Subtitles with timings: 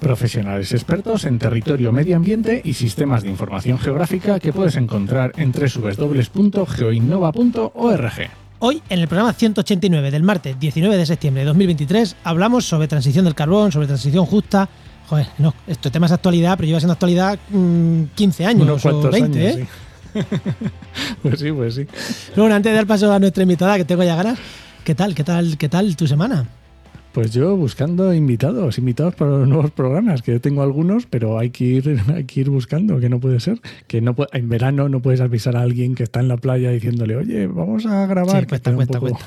[0.00, 5.52] Profesionales expertos en territorio, medio ambiente y sistemas de información geográfica que puedes encontrar en
[5.52, 8.12] www.geoinnova.org.
[8.58, 13.26] Hoy, en el programa 189 del martes 19 de septiembre de 2023, hablamos sobre transición
[13.26, 14.66] del carbón, sobre transición justa.
[15.08, 18.90] Joder, no, esto tema es actualidad, pero lleva siendo actualidad mm, 15 años Unos o
[18.90, 19.66] cuantos 20, años, ¿eh?
[20.14, 20.16] sí.
[21.22, 21.86] pues sí, pues sí.
[22.34, 24.38] Bueno, antes de dar paso a nuestra invitada, que tengo ya ganas,
[24.84, 26.46] ¿qué tal, qué tal, qué tal tu semana?
[27.16, 31.48] Pues yo buscando invitados, invitados para los nuevos programas, que yo tengo algunos, pero hay
[31.48, 33.58] que ir, hay que ir buscando, que no puede ser.
[33.86, 36.70] Que no pu- en verano no puedes avisar a alguien que está en la playa
[36.72, 38.42] diciéndole, oye, vamos a grabar.
[38.42, 39.18] Sí, cuesta, cuesta, poco-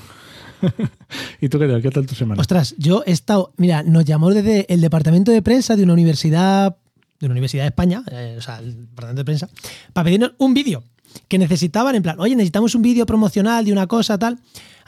[1.41, 1.81] ¿Y tú qué tal?
[1.81, 2.39] ¿Qué tal tu semana?
[2.39, 6.77] Ostras, yo he estado, mira, nos llamó desde el departamento de prensa de una universidad,
[7.19, 9.49] de una universidad de España, eh, o sea, el departamento de prensa,
[9.93, 10.83] para pedirnos un vídeo
[11.27, 14.37] que necesitaban, en plan, oye, necesitamos un vídeo promocional de una cosa tal,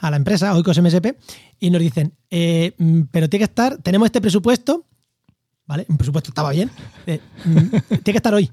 [0.02, 1.16] a la empresa, Oikos MSP,
[1.60, 4.84] y nos dicen, eh, mm, pero tiene que estar, tenemos este presupuesto,
[5.64, 5.86] ¿vale?
[5.88, 6.70] Un presupuesto estaba bien,
[7.06, 8.50] eh, mm, tiene que estar hoy.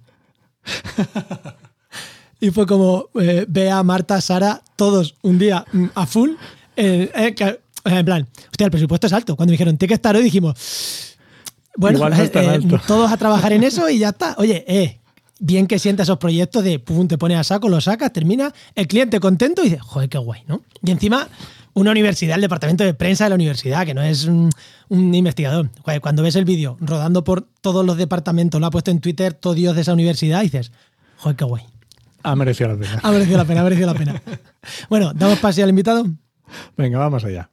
[2.41, 6.29] Y fue como, eh, Bea, Marta, Sara, todos un día mm, a full.
[6.77, 7.11] eh,
[7.83, 9.35] en plan, hostia, el presupuesto es alto.
[9.35, 10.55] Cuando me dijeron, tiene que estar hoy, dijimos,
[11.75, 14.35] bueno, eh, todos a trabajar en eso y ya está.
[14.37, 14.98] Oye, eh,
[15.39, 18.87] bien que sienta esos proyectos de, pum, te pones a saco, lo sacas, termina, el
[18.87, 20.61] cliente contento y dice, joder, qué guay, ¿no?
[20.83, 21.27] Y encima,
[21.73, 24.49] una universidad, el departamento de prensa de la universidad, que no es un,
[24.89, 25.69] un investigador.
[25.81, 29.33] Joder, Cuando ves el vídeo rodando por todos los departamentos, lo ha puesto en Twitter
[29.33, 30.71] todo Dios de esa universidad, dices,
[31.17, 31.63] joder, qué guay.
[32.23, 32.99] Ha merecido la pena.
[33.01, 34.21] Ha merecido la pena, ha merecido la pena.
[34.89, 36.05] Bueno, damos pase al invitado.
[36.75, 37.49] Venga, vamos allá.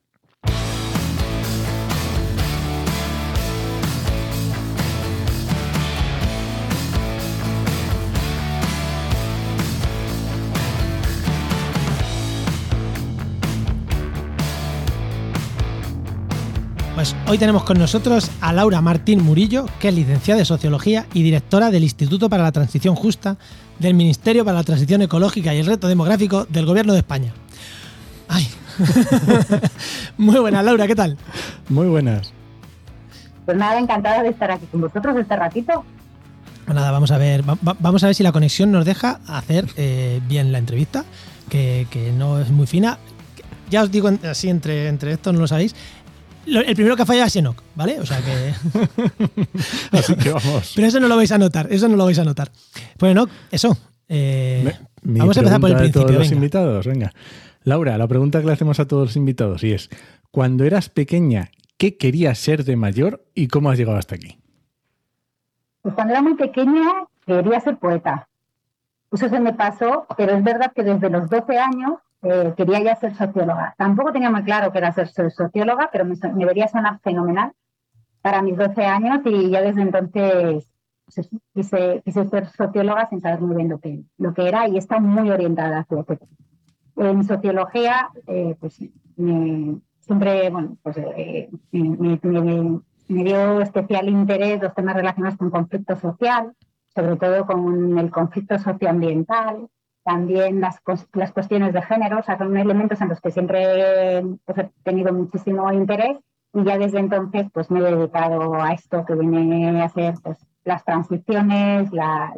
[17.29, 21.71] Hoy tenemos con nosotros a Laura Martín Murillo, que es licenciada de Sociología y directora
[21.71, 23.37] del Instituto para la Transición Justa
[23.79, 27.33] del Ministerio para la Transición Ecológica y el Reto Demográfico del Gobierno de España.
[28.29, 28.49] Ay.
[30.19, 31.17] Muy buena, Laura, ¿qué tal?
[31.69, 32.33] Muy buenas.
[33.45, 35.85] Pues nada, encantada de estar aquí con vosotros este ratito.
[36.65, 39.21] Pues nada, vamos a ver, va- va- vamos a ver si la conexión nos deja
[39.29, 41.05] hacer eh, bien la entrevista,
[41.49, 42.99] que, que no es muy fina.
[43.71, 45.75] Ya os digo así entre, entre esto, no lo sabéis.
[46.47, 47.99] Lo- el primero que ha fallado es Enoch, ¿vale?
[48.01, 48.55] O sea que.
[49.93, 50.73] Así que vamos.
[50.75, 52.51] Pero eso no lo vais a notar, eso no lo vais a notar.
[52.99, 53.77] Pues no, eso.
[54.09, 56.03] eh, Me- vamos a empezar por el principio.
[56.03, 56.35] todos los venga.
[56.37, 57.13] invitados, venga.
[57.65, 59.91] Laura, la pregunta que le hacemos a todos los invitados y es,
[60.31, 64.39] cuando eras pequeña, ¿qué querías ser de mayor y cómo has llegado hasta aquí?
[65.83, 66.85] Pues cuando era muy pequeña
[67.27, 68.29] quería ser poeta.
[69.13, 71.95] Eso se me pasó, pero es verdad que desde los 12 años
[72.31, 73.75] eh, quería ya ser socióloga.
[73.79, 77.53] Tampoco tenía muy claro que era ser so- socióloga, pero me, me debería sonar fenomenal
[78.23, 80.71] para mis 12 años y ya desde entonces
[81.07, 84.77] pues quise, quise ser socióloga sin saber muy bien lo que, lo que era y
[84.77, 86.33] está muy orientada hacia ese tema.
[87.11, 88.81] En sociología, eh, pues
[89.17, 92.19] me- siempre, bueno, pues eh, me-
[93.09, 96.53] me dio especial interés los temas relacionados con conflicto social,
[96.95, 99.69] sobre todo con el conflicto socioambiental,
[100.07, 100.81] también las,
[101.15, 106.17] las cuestiones de género, son elementos en los que siempre pues, he tenido muchísimo interés
[106.55, 110.39] y ya desde entonces pues me he dedicado a esto que viene a ser pues,
[110.65, 112.33] las transiciones, la,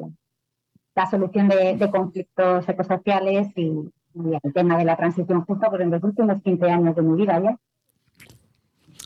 [0.94, 5.82] la solución de, de conflictos ecosociales y, y el tema de la transición justa pues,
[5.82, 7.58] en los últimos 15 años de mi vida ya.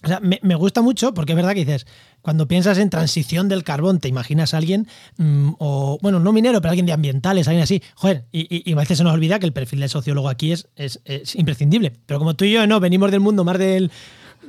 [0.04, 1.87] O sea, me, gusta mucho porque es verdad que dices,
[2.22, 6.60] cuando piensas en transición del carbón, te imaginas a alguien, mm, o bueno, no minero,
[6.60, 7.82] pero alguien de ambientales, alguien así.
[7.94, 10.69] Joder, y, y- a veces se nos olvida que el perfil del sociólogo aquí es,
[10.76, 11.93] es, es imprescindible.
[12.06, 13.90] Pero como tú y yo no venimos del mundo más del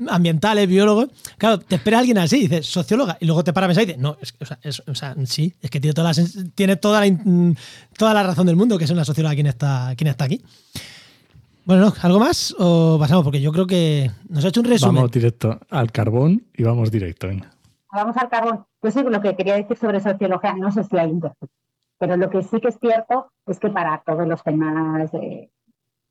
[0.09, 1.07] ambientales, biólogo,
[1.37, 4.01] claro, te espera alguien así, dices, socióloga, y luego te para a pensar y dices,
[4.01, 6.23] no, es, o sea, es- o sea, sí, es que tiene toda la,
[6.55, 7.17] tiene toda la,
[7.95, 10.41] toda la razón del mundo que es una socióloga quien está, quien está aquí.
[11.65, 11.93] Bueno, ¿no?
[12.01, 13.23] ¿algo más o pasamos?
[13.23, 14.95] Porque yo creo que nos ha hecho un resumen.
[14.95, 17.27] Vamos directo al carbón y vamos directo.
[17.27, 17.49] venga.
[17.91, 18.65] Vamos al carbón.
[18.79, 21.37] Pues sí, lo que quería decir sobre sociología, no sé si hay interés,
[21.99, 25.49] pero lo que sí que es cierto es que para todos los temas eh,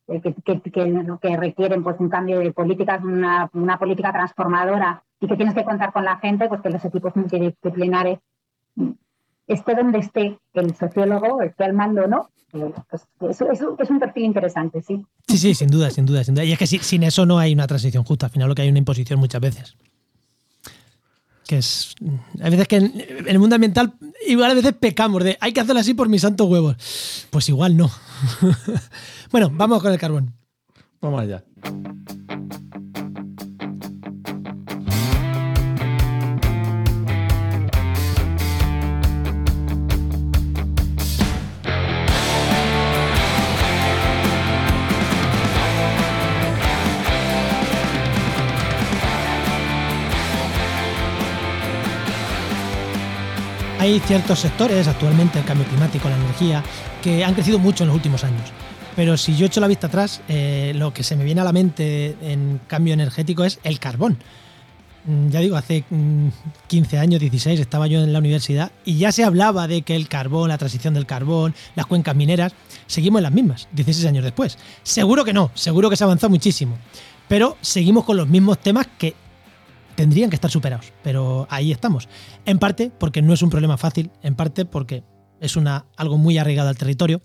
[0.07, 5.27] que, que- que- que requieren pues un cambio de políticas, una, una política transformadora y
[5.27, 8.19] que tienes que contar con la gente, pues que los equipos multidisciplinares,
[9.47, 12.29] esté donde esté el sociólogo, esté al mando no,
[13.19, 15.05] pues, es, un perfil interesante, sí.
[15.27, 16.45] Sí, sí, sin duda, sin duda, sin duda.
[16.45, 18.27] Y es que sin eso no hay una transición justa.
[18.27, 19.77] Al final lo que hay una imposición muchas veces.
[21.47, 21.95] Que es.
[22.43, 23.95] Hay veces que en, el mundo ambiental,
[24.27, 26.77] igual a veces pecamos de hay que hacerlo así por mis santos huevos.
[27.31, 27.91] Pues igual no.
[29.33, 30.35] bueno, vamos con el carbón.
[31.01, 31.43] Vamos allá.
[53.83, 56.63] Hay ciertos sectores, actualmente el cambio climático, la energía,
[57.03, 58.53] que han crecido mucho en los últimos años.
[58.95, 61.51] Pero si yo echo la vista atrás, eh, lo que se me viene a la
[61.51, 64.19] mente en cambio energético es el carbón.
[65.05, 65.83] Mm, ya digo, hace
[66.69, 69.97] 15 mm, años, 16, estaba yo en la universidad y ya se hablaba de que
[69.97, 72.53] el carbón, la transición del carbón, las cuencas mineras,
[72.87, 74.59] seguimos en las mismas, 16 años después.
[74.85, 76.79] Seguro que no, seguro que se ha avanzado muchísimo.
[77.27, 79.17] Pero seguimos con los mismos temas que
[80.03, 82.09] tendrían que estar superados, pero ahí estamos.
[82.45, 85.05] En parte porque no es un problema fácil, en parte porque
[85.39, 87.23] es una, algo muy arraigado al territorio,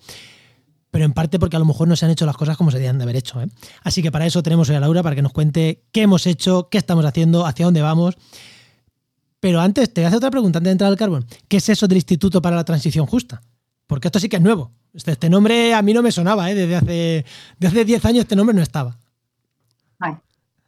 [0.92, 2.78] pero en parte porque a lo mejor no se han hecho las cosas como se
[2.78, 3.42] debían de haber hecho.
[3.42, 3.48] ¿eh?
[3.82, 6.70] Así que para eso tenemos hoy a Laura para que nos cuente qué hemos hecho,
[6.70, 8.16] qué estamos haciendo, hacia dónde vamos.
[9.40, 11.26] Pero antes te voy a hacer otra pregunta antes de entrar al carbón.
[11.48, 13.42] ¿Qué es eso del Instituto para la Transición Justa?
[13.88, 14.72] Porque esto sí que es nuevo.
[14.94, 16.54] Este, este nombre a mí no me sonaba, ¿eh?
[16.54, 17.26] desde hace,
[17.58, 19.00] desde hace 10 años este nombre no estaba.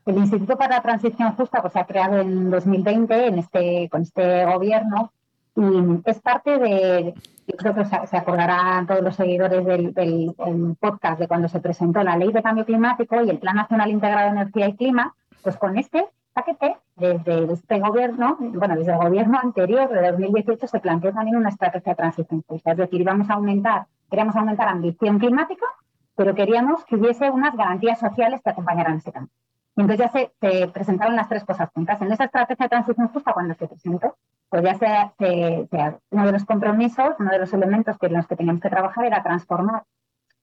[0.10, 4.02] El Instituto para la Transición Justa pues, se ha creado en 2020 en este, con
[4.02, 5.12] este gobierno
[5.56, 7.14] y es parte de,
[7.46, 10.36] yo creo que se, acordarán todos los seguidores del,
[10.80, 14.34] podcast de cuando se presentó la Ley de Cambio Climático y el Plan Nacional Integrado
[14.34, 15.14] de Energía y Clima,
[15.44, 20.80] pues con este paquete, desde este gobierno, bueno, desde el gobierno anterior, de 2018, se
[20.80, 22.72] planteó también una estrategia de transición justa.
[22.72, 25.68] Es decir, íbamos a aumentar, queríamos aumentar ambición climática,
[26.16, 29.32] pero queríamos que hubiese unas garantías sociales que acompañaran ese cambio
[29.76, 32.02] entonces ya se, presentaron las tres cosas juntas.
[32.02, 34.18] En esa estrategia de transición justa, cuando se presentó,
[34.50, 35.68] pues ya se,
[36.10, 39.06] uno de los compromisos, uno de los elementos que en los que teníamos que trabajar
[39.06, 39.84] era transformar,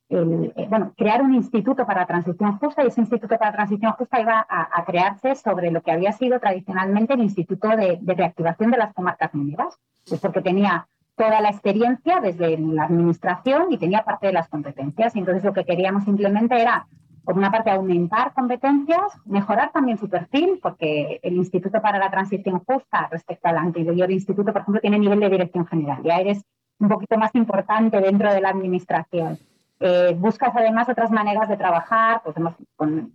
[0.08, 4.20] el, eh, bueno, crear un instituto para transición justa y ese instituto para transición justa
[4.20, 8.94] iba a, crearse sobre lo que había sido tradicionalmente el Instituto de, Reactivación de las
[8.94, 9.76] Comarcas Mineras,
[10.08, 10.86] pues porque tenía
[11.16, 15.16] toda la experiencia desde la administración y tenía parte de las competencias.
[15.16, 16.86] Y entonces lo que queríamos simplemente era
[17.26, 22.60] por una parte, aumentar competencias, mejorar también su perfil, porque el Instituto para la Transición
[22.60, 26.04] Justa respecto al anterior instituto, por ejemplo, tiene nivel de dirección general.
[26.04, 26.44] Ya eres
[26.78, 29.38] un poquito más importante dentro de la administración.
[29.80, 32.36] Eh, buscas además otras maneras de trabajar, pues
[32.76, 33.12] con,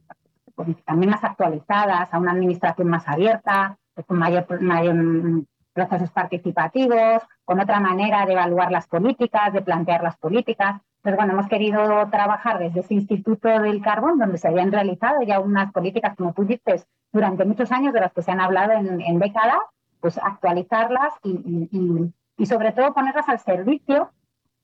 [0.83, 7.61] también más actualizadas, a una administración más abierta, pues con mayor, mayor procesos participativos, con
[7.61, 10.81] otra manera de evaluar las políticas, de plantear las políticas.
[11.01, 15.39] Pues bueno, hemos querido trabajar desde ese Instituto del Carbón, donde se habían realizado ya
[15.39, 19.19] unas políticas, como tú dices, durante muchos años, de las que se han hablado en,
[19.19, 19.59] décadas,
[20.00, 24.12] pues actualizarlas y, y, sobre todo ponerlas al servicio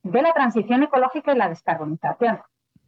[0.03, 2.39] de la transición ecológica y la descarbonización.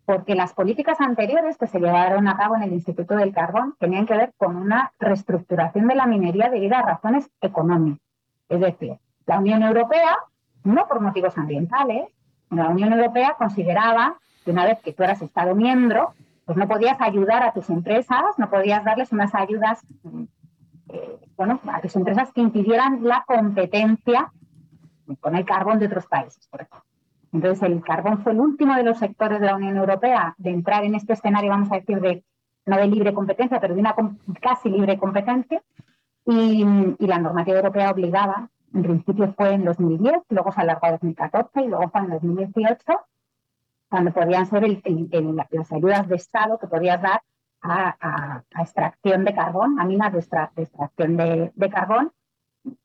[0.06, 4.06] Porque las políticas anteriores que se llevaron a cabo en el Instituto del Carbón tenían
[4.06, 8.02] que ver con una reestructuración de la minería debido a razones económicas.
[8.48, 10.18] Es decir, la Unión Europea,
[10.64, 12.10] no por motivos ambientales,
[12.50, 16.14] la Unión Europea consideraba que una vez que tú eras Estado miembro,
[16.46, 19.86] pues no podías ayudar a tus empresas, no podías darles unas ayudas,
[20.90, 24.32] eh, bueno, a tus empresas que impidieran la competencia
[25.20, 26.68] con el carbón de otros países, por.
[27.32, 30.84] Entonces, el carbón fue el último de los sectores de la Unión Europea de entrar
[30.84, 32.24] en este escenario, vamos a decir, de
[32.66, 33.96] no de libre competencia, pero de una
[34.42, 35.62] casi libre competencia.
[36.26, 36.64] Y
[37.00, 41.68] la normativa europea obligaba en principio fue en 2010, luego se alargó a 2014 y
[41.68, 42.84] luego fue en 2018,
[43.90, 47.22] cuando podían ser las ayudas de Estado que podías dar
[47.62, 52.12] a, extracción de carbón, a minas de, extracción de, carbón,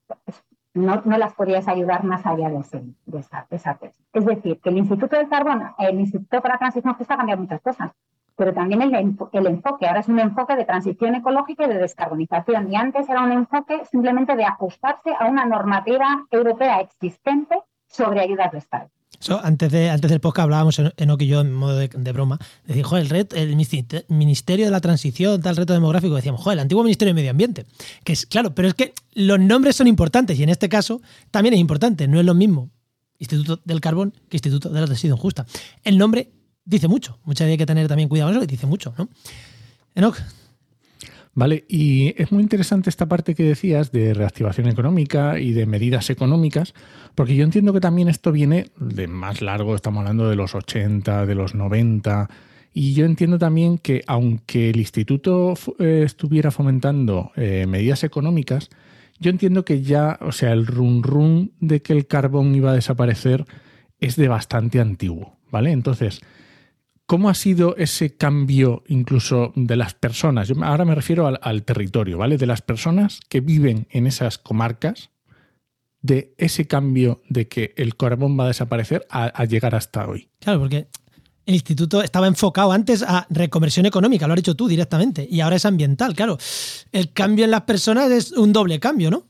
[0.07, 4.05] pues, no, las podías ayudar más allá de, esa, de esa tesis.
[4.13, 7.43] Es decir, que el Instituto del Carbón, el Instituto para la Transición Justa ha cambiado
[7.43, 7.93] muchas cosas
[8.37, 9.87] pero también el, el, enfoque.
[9.87, 12.73] Ahora es un enfoque de transición ecológica y de descarbonización.
[12.73, 18.51] Y antes era un enfoque simplemente de ajustarse a una normativa europea existente sobre ayudas
[18.53, 18.91] de Estado.
[19.43, 22.39] antes, de, antes del podcast hablábamos en y yo en modo de, broma.
[22.67, 26.83] Decíamos, joder, el, el Ministerio de la Transición, tal reto demográfico, decíamos, joder, el antiguo
[26.83, 27.67] Ministerio de Medio Ambiente.
[28.03, 31.01] Que es claro, pero es que los nombres son importantes y en este caso
[31.31, 32.09] también es importante.
[32.09, 32.71] No es lo mismo
[33.19, 35.47] Instituto del Carbón que Instituto de la Transición Justa.
[35.85, 36.33] El nombre
[36.65, 37.19] dice mucho.
[37.25, 39.09] Muchas hay que tener también cuidado con eso, dice mucho, ¿no?
[39.95, 40.17] Enoch.
[41.37, 46.09] Vale, y es muy interesante esta parte que decías de reactivación económica y de medidas
[46.11, 46.75] económicas,
[47.17, 51.27] porque yo entiendo que también esto viene de más largo, estamos hablando de los 80,
[51.27, 52.31] de los 90,
[52.73, 58.71] y yo entiendo también que aunque el instituto eh, estuviera fomentando eh, medidas económicas,
[59.19, 62.75] yo entiendo que ya, o sea, el run run de que el carbón iba a
[62.75, 63.45] desaparecer
[63.99, 65.73] es de bastante antiguo, ¿vale?
[65.73, 66.21] Entonces,
[67.07, 70.49] ¿Cómo ha sido ese cambio incluso de las personas?
[70.49, 72.39] Yo ahora me refiero al, territorio, ¿vale?
[72.39, 75.11] De las personas que viven en esas comarcas,
[76.01, 80.31] de ese cambio de que el carbón va a desaparecer a, llegar hasta hoy.
[80.41, 80.89] Claro, porque
[81.45, 85.57] el instituto estaba enfocado antes a reconversión económica, lo has dicho tú directamente, y ahora
[85.57, 86.39] es ambiental, claro.
[86.91, 89.27] El cambio en las personas es un doble cambio, ¿no?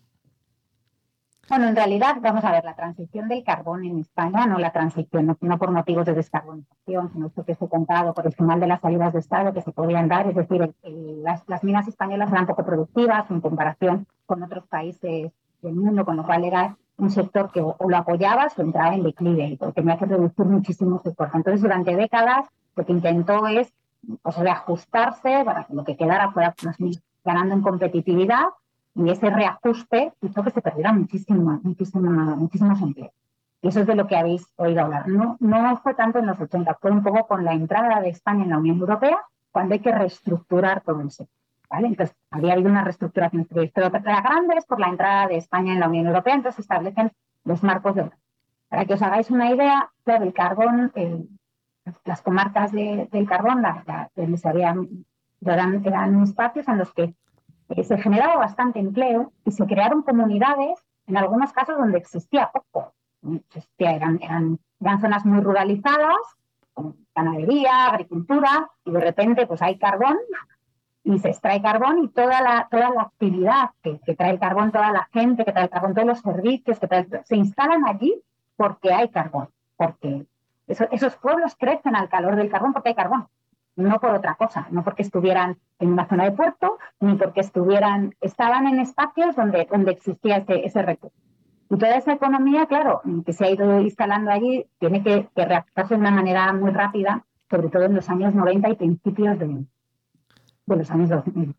[1.49, 5.37] Bueno, en realidad, vamos a ver, la transición del carbón en España, no la transición,
[5.41, 8.67] no, por motivos de descarbonización, sino esto que se he contado por el final de
[8.67, 10.75] las salidas de Estado que se podían dar, es decir,
[11.23, 16.25] las, minas españolas eran poco productivas en comparación con otros países del mundo, con lo
[16.25, 20.07] cual era un sector que o, lo apoyabas o entraba en declive y tenía que
[20.07, 21.37] reducir muchísimo su esfuerzo.
[21.37, 23.73] Entonces, durante décadas, lo que intentó es
[24.23, 26.77] pues, reajustarse para que lo que quedara fuera más
[27.25, 28.45] ganando en competitividad
[28.95, 33.13] y ese reajuste hizo que se perdieran muchísimo, muchísimo, muchísimos empleos.
[33.61, 35.09] Y eso es de lo que habéis oído hablar.
[35.09, 38.45] No, no fue tanto en los 80, fue un poco con la entrada de España
[38.45, 39.19] en la Unión Europea,
[39.51, 41.35] cuando hay que reestructurar todo el sector.
[41.71, 41.89] ¿vale?
[41.89, 45.81] Entonces, había habido una reestructuración, pero la grande es por la entrada de España en
[45.81, 47.11] la Unión Europea, entonces se establecen
[47.45, 48.11] los marcos de
[48.69, 50.93] Para que os hagáis una idea, claro, el carbón,
[52.05, 55.05] las comarcas del carbón, la, se habían,
[55.41, 57.15] eran, eran espacios en los que
[57.83, 62.93] se generaba bastante empleo y se crearon comunidades, en algunos casos donde existía poco.
[63.79, 64.59] eran, eran,
[65.01, 66.19] zonas muy ruralizadas,
[66.73, 70.19] con ganadería, agricultura, y de repente pues hay carbón
[71.03, 74.93] y se extrae carbón y toda la, toda la actividad que, trae el carbón, toda
[74.93, 78.15] la gente que trae el carbón, todos los servicios que se instalan allí
[78.57, 80.27] porque hay carbón, porque
[80.67, 83.29] esos pueblos crecen al calor del carbón porque hay carbón
[83.77, 88.15] no por otra cosa, no porque estuvieran en una zona de puerto, ni porque estuvieran,
[88.21, 91.17] estaban en espacios donde, donde existía ese, ese recurso.
[91.71, 95.95] Y toda esa economía, claro, que se ha ido instalando allí, tiene que, que de
[95.97, 99.65] una manera muy rápida, sobre todo en los años 90 y principios de,
[100.67, 101.55] de los años 2000.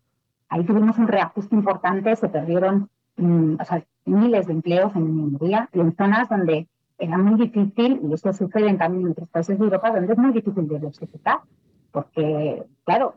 [0.49, 3.55] Ahí tuvimos un reajuste importante, se perdieron mm,
[4.05, 6.67] miles de empleos en minería y en zonas donde
[6.97, 10.31] era muy difícil, y esto sucede también en otros países de Europa, donde es muy
[10.31, 11.39] difícil diversificar
[11.95, 13.13] porque, claro,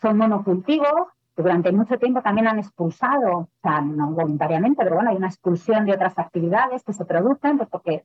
[0.00, 5.10] son monocultivos que durante mucho tiempo también han expulsado, o sea, no voluntariamente, pero bueno,
[5.10, 8.04] hay una expulsión de otras actividades que se producen, pues porque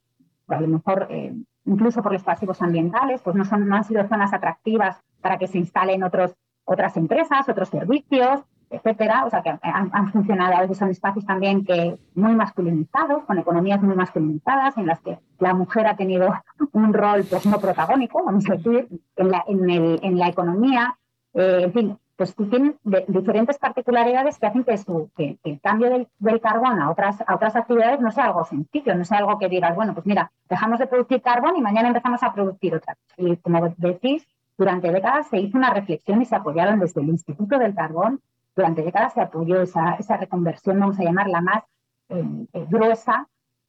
[0.49, 1.33] a lo mejor eh,
[1.63, 5.47] incluso por los pasivos ambientales, pues no, son, no han sido zonas atractivas para que
[5.47, 9.25] se instalen otros, otras empresas, otros servicios, etcétera.
[9.25, 13.81] O sea, que han, funcionado, a veces son espacios también que muy masculinizados, con economías
[13.81, 16.33] muy masculinizadas, en las que la mujer ha tenido
[16.71, 20.97] un rol pues no protagónico, vamos a decir, en la, en en economía.
[21.33, 22.75] Eh, en fin, pues tienen
[23.07, 28.01] diferentes particularidades que hacen que, el cambio del, del, carbón a otras, a otras actividades
[28.01, 31.21] no sea algo sencillo, no sea algo que digas, bueno, pues mira, dejamos de producir
[31.21, 32.97] carbón y mañana empezamos a producir otra.
[33.15, 37.57] Y como decís, durante décadas se hizo una reflexión y se apoyaron desde el Instituto
[37.57, 38.19] del Carbón
[38.59, 41.63] durante décadas se apoyó esa, esa reconversión, vamos a llamarla más
[42.09, 43.25] eh, eh, gruesa,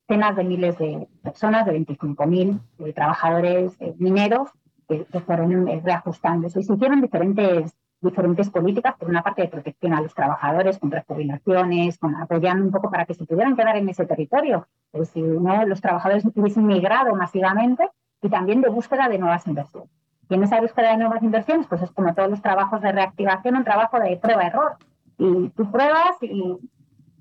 [0.09, 4.51] cenas de miles de personas, de 25.000 eh, trabajadores mineros
[4.89, 6.59] que, fueron reajustándose.
[6.59, 10.91] Y se hicieron diferentes, diferentes políticas, por una parte de protección a los trabajadores, con
[11.07, 15.23] jubilaciones, con apoyando un poco para que se pudieran quedar en ese territorio, pues si
[15.23, 17.89] no los trabajadores hubiesen migrado masivamente,
[18.23, 20.00] y también de búsqueda de nuevas inversiones.
[20.31, 23.57] Y en esa búsqueda de nuevas inversiones, pues es como todos los trabajos de reactivación,
[23.57, 24.77] un trabajo de prueba-error.
[25.19, 26.57] Y tú pruebas y,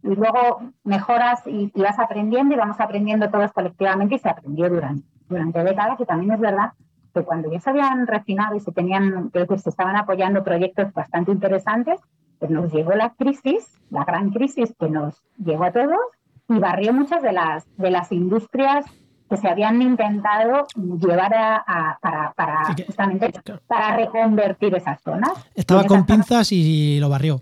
[0.04, 5.64] luego mejoras y, vas aprendiendo y vamos aprendiendo todos colectivamente y se aprendió durante, durante
[5.64, 6.00] décadas.
[6.00, 6.74] Y también es verdad
[7.16, 11.32] que cuando ya se habían refinado y se tenían, que se estaban apoyando proyectos bastante
[11.32, 12.00] interesantes,
[12.38, 15.98] pues nos llegó la crisis, la gran crisis que nos llegó a todos
[16.48, 18.86] y barrió muchas de las, de las industrias
[19.30, 23.32] que se habían intentado llevar a, para, para justamente
[23.68, 25.32] para reconvertir esas zonas.
[25.54, 27.42] Estaba con pinzas y lo barrió.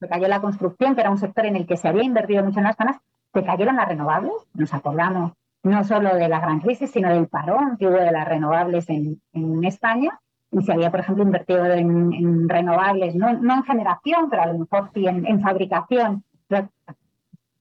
[0.00, 2.58] Se cayó la construcción, que era un sector en el que se había invertido mucho
[2.58, 2.96] en las zonas,
[3.32, 7.76] se cayeron las renovables, nos acordamos no solo de la gran crisis, sino del parón
[7.78, 10.18] que hubo de las renovables en, en España,
[10.50, 14.58] y se había, por ejemplo, invertido en, renovables, no, no, en generación, pero a lo
[14.60, 16.24] mejor sí en, en fabricación.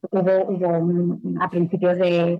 [0.09, 2.39] Hubo, hubo a principios de,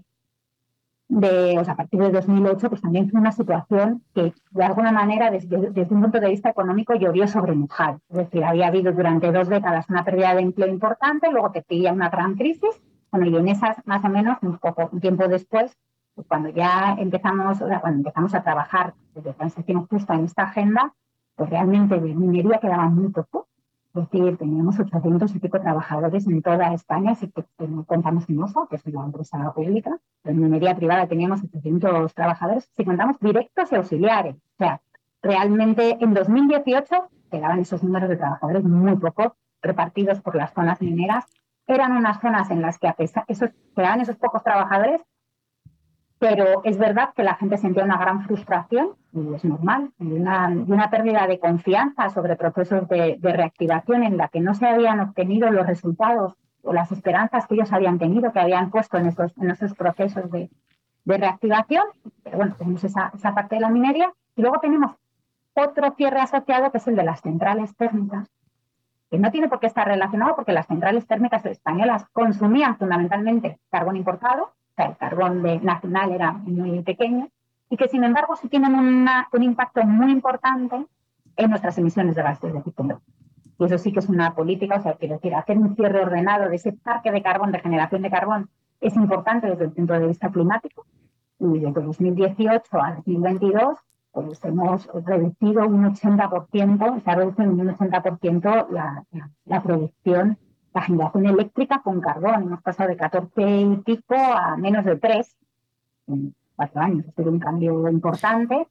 [1.10, 4.92] de, o sea, a partir de 2008, pues también fue una situación que de alguna
[4.92, 8.00] manera desde, un punto de vista económico llovió sobre mojado.
[8.10, 11.94] Es decir, había habido durante dos décadas una pérdida de empleo importante, luego te pilla
[11.94, 15.78] una gran crisis, bueno, y en esas más o menos un poco un tiempo después,
[16.28, 20.94] cuando ya empezamos, o empezamos a trabajar desde transición justa en esta agenda,
[21.36, 23.48] pues realmente de minería quedaba muy poco
[23.98, 27.32] es decir, teníamos 800 y pico trabajadores en toda España, si
[27.86, 29.98] contamos en OSA, que es una empresa pública.
[30.24, 34.36] En minería privada teníamos 800 trabajadores, si contamos directos y auxiliares.
[34.36, 34.82] O sea,
[35.22, 41.26] realmente en 2018 quedaban esos números de trabajadores muy pocos repartidos por las zonas mineras.
[41.66, 45.02] Eran unas zonas en las que a pesar, esos, quedaban esos pocos trabajadores,
[46.20, 50.48] pero es verdad que la gente sentía una gran frustración, y es normal, y una,
[50.48, 55.52] una pérdida de confianza sobre procesos de, reactivación en la que no se habían obtenido
[55.52, 56.34] los resultados
[56.64, 60.32] o las esperanzas que ellos habían tenido, que habían puesto en esos, en esos procesos
[60.32, 60.50] de,
[61.06, 61.86] reactivación.
[62.24, 64.12] Pero bueno, tenemos esa, esa parte de la minería.
[64.36, 64.92] Y luego tenemos
[65.54, 68.28] otro cierre asociado, que es el de las centrales térmicas,
[69.10, 73.96] que no tiene por qué estar relacionado porque las centrales térmicas españolas consumían fundamentalmente carbón
[73.96, 74.52] importado
[74.86, 77.30] el carbón de, nacional era muy pequeño,
[77.70, 80.86] y que sin embargo sí tienen un impacto muy importante
[81.36, 83.02] en nuestras emisiones de gases de efecto
[83.60, 86.50] Y eso sí que es una política, o sea, quiero decir, hacer un cierre ordenado
[86.50, 88.50] de ese parque de carbón, de generación de carbón,
[88.82, 90.86] es importante desde el punto de vista climático.
[91.40, 93.78] Y desde 2018 a 2022,
[94.12, 100.38] pues hemos reducido un 80%, se ha reducido un 80% la, la, la producción
[100.78, 102.44] la generación eléctrica con carbón.
[102.44, 103.32] Hemos pasado de 14
[103.62, 105.38] y pico a menos de 3
[106.08, 107.06] en cuatro años.
[107.08, 108.68] Ha sido un cambio importante,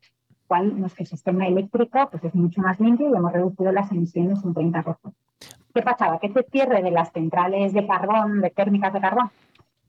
[0.47, 4.55] cual nuestro sistema eléctrico pues, es mucho más limpio y hemos reducido las emisiones un
[4.55, 4.97] 30%.
[5.75, 6.21] ¿Qué pasaba?
[6.21, 9.31] Que este cierre de las centrales de carbón, de térmicas de carbón,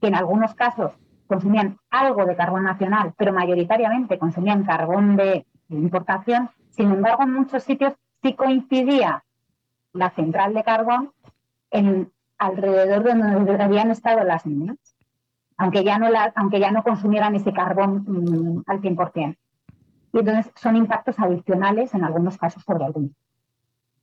[0.01, 0.93] que en algunos casos
[1.27, 7.63] consumían algo de carbón nacional, pero mayoritariamente consumían carbón de importación, sin embargo, en muchos
[7.63, 7.93] sitios
[8.24, 9.24] sí coincidía
[9.93, 11.12] la central de carbón
[11.71, 14.77] en alrededor de donde habían estado las minas,
[15.58, 19.38] aunque ya no, la, aunque ya no consumieran ese carbón mm, al 100%.
[20.13, 23.12] Y entonces son impactos adicionales en algunos casos sobre algunos.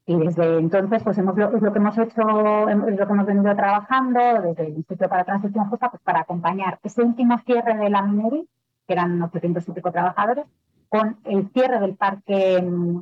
[0.07, 3.57] Y desde entonces, pues hemos, es lo que hemos hecho, es lo que hemos venido
[3.57, 8.03] trabajando desde el Instituto para Transición Justa, pues para acompañar ese último cierre de la
[8.03, 8.45] minería,
[8.87, 10.45] que eran 800 y pico trabajadores,
[10.91, 13.01] con el cierre del parque mm,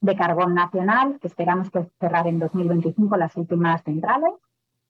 [0.00, 4.32] de carbón nacional, que esperamos que cerrar en 2025 las últimas centrales.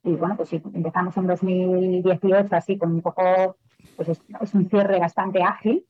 [0.05, 3.23] Y bueno, pues si empezamos en 2018 así con un poco,
[3.97, 5.85] pues es, un cierre bastante ágil,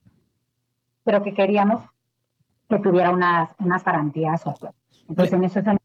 [1.04, 1.82] pero que queríamos
[2.68, 4.78] que tuviera unas, unas garantías sociales.
[5.08, 5.78] Entonces, en eso es en,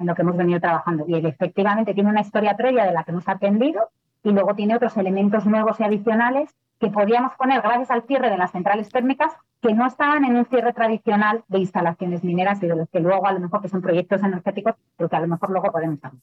[0.00, 1.04] lo que hemos venido trabajando.
[1.06, 3.90] Y efectivamente tiene una historia previa de la que hemos atendido
[4.22, 8.38] y luego tiene otros elementos nuevos y adicionales que podíamos poner gracias al cierre de
[8.38, 12.76] las centrales térmicas que no estaban en un cierre tradicional de instalaciones mineras y de
[12.76, 15.50] los que luego a lo mejor que son proyectos energéticos, pero que a lo mejor
[15.50, 16.20] luego podemos hablar.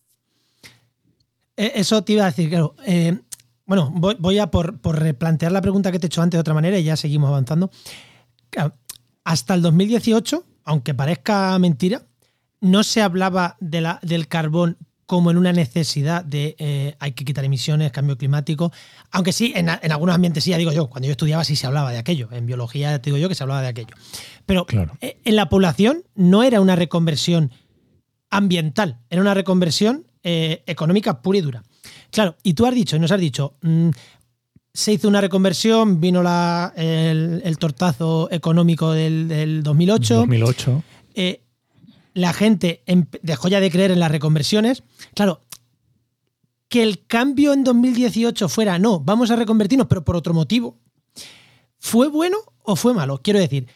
[1.58, 2.76] Eh, eso te iba a decir, claro.
[2.86, 3.20] Eh,
[3.66, 6.78] bueno, voy, a por, replantear la pregunta que te he hecho antes de otra manera
[6.78, 7.72] y ya seguimos avanzando.
[9.24, 12.02] hasta el 2018, aunque parezca mentira,
[12.60, 14.78] no se hablaba de la, del carbón
[15.12, 18.72] como en una necesidad de eh, hay que quitar emisiones, cambio climático.
[19.12, 21.92] Aunque sí, en, algunos ambientes sí, ya digo yo, cuando yo estudiaba sí se hablaba
[21.92, 22.30] de aquello.
[22.32, 23.94] En biología te digo yo que se hablaba de aquello.
[24.46, 24.66] Pero
[25.02, 27.52] eh, en la población no era una reconversión
[28.30, 31.64] ambiental, era una reconversión eh, económica pura y dura.
[32.10, 33.90] Claro, y tú has dicho, y nos has dicho, mm,
[34.74, 40.16] se hizo una reconversión, vino la, el, tortazo económico del, del 2008.
[40.16, 40.84] 2008
[42.14, 42.84] la gente
[43.22, 44.84] dejó ya de creer en las reconversiones.
[45.14, 45.42] Claro,
[46.68, 50.78] que el cambio en 2018 fuera, no, vamos a reconvertirnos, pero por otro motivo,
[51.80, 53.22] ¿fue bueno o fue malo?
[53.22, 53.68] Quiero decir,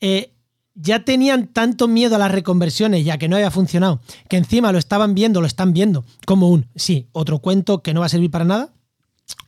[0.00, 0.32] eh,
[0.74, 4.78] ya tenían tanto miedo a las reconversiones, ya que no había funcionado, que encima lo
[4.78, 8.30] estaban viendo, lo están viendo como un, sí, otro cuento que no va a servir
[8.30, 8.72] para nada.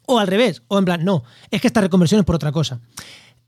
[0.06, 2.80] O al revés, o en plan, no, es que esta reconversión es por otra cosa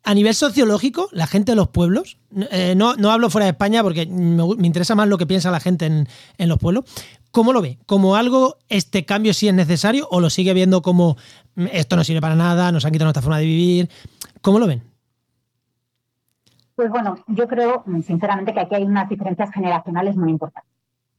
[0.06, 2.16] a nivel sociológico, la gente de los pueblos,
[2.52, 5.58] eh, no, no, hablo fuera de España porque me, interesa más lo que piensa la
[5.58, 6.84] gente en, los pueblos,
[7.32, 7.80] ¿cómo lo ve?
[7.86, 11.16] ¿Como algo, este cambio sí es necesario o lo sigue viendo como
[11.56, 13.90] mm, esto no sirve para nada, nos han quitado nuestra forma de vivir?
[14.42, 14.84] ¿Cómo lo ven?
[16.76, 20.70] Pues bueno, yo creo sinceramente que aquí hay unas diferencias generacionales muy importantes.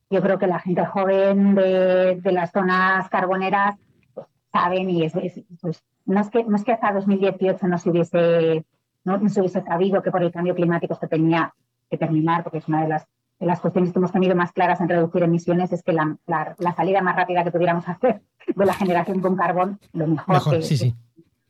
[0.10, 3.76] Yo creo que la gente joven de, las zonas carboneras
[4.14, 5.12] pues, saben y es,
[5.60, 8.66] pues, no, es que, no es que hasta 2018 no se hubiese
[9.08, 11.54] no, se hubiese sabido que por el cambio climático se tenía
[11.90, 13.08] que terminar, porque es una de las,
[13.40, 16.76] de las cuestiones que hemos tenido más claras en reducir emisiones, es que la, la,
[16.76, 18.22] salida más rápida que pudiéramos hacer
[18.54, 20.94] de la generación con carbón, lo mejor, que,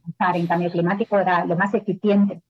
[0.04, 2.42] avanzar en cambio climático era lo más eficiente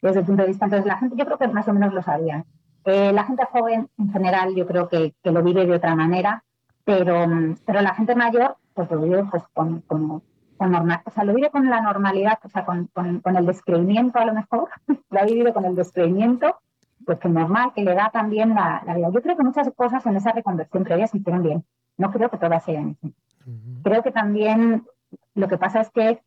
[0.00, 0.66] desde el punto de vista.
[0.66, 2.44] Entonces, la gente, yo creo que más o menos lo sabían.
[2.84, 6.44] Eh, la gente joven, en general, yo creo que, que, lo vive de otra manera,
[6.84, 7.26] pero,
[7.64, 10.22] pero la gente mayor, pues lo vive pues, con, con,
[10.58, 14.24] normal, o sea, lo vive con la normalidad, o sea, con, con, el descreimiento a
[14.24, 14.68] lo mejor,
[15.10, 16.56] lo ha vivido con el descreimiento,
[17.04, 19.10] pues que normal, que le da también la, la, vida.
[19.12, 21.64] Yo creo que muchas cosas en esa reconversión previa se hicieron bien.
[21.96, 23.14] No creo que todas sean así.
[23.82, 24.84] Creo que también
[25.34, 26.20] lo que pasa es que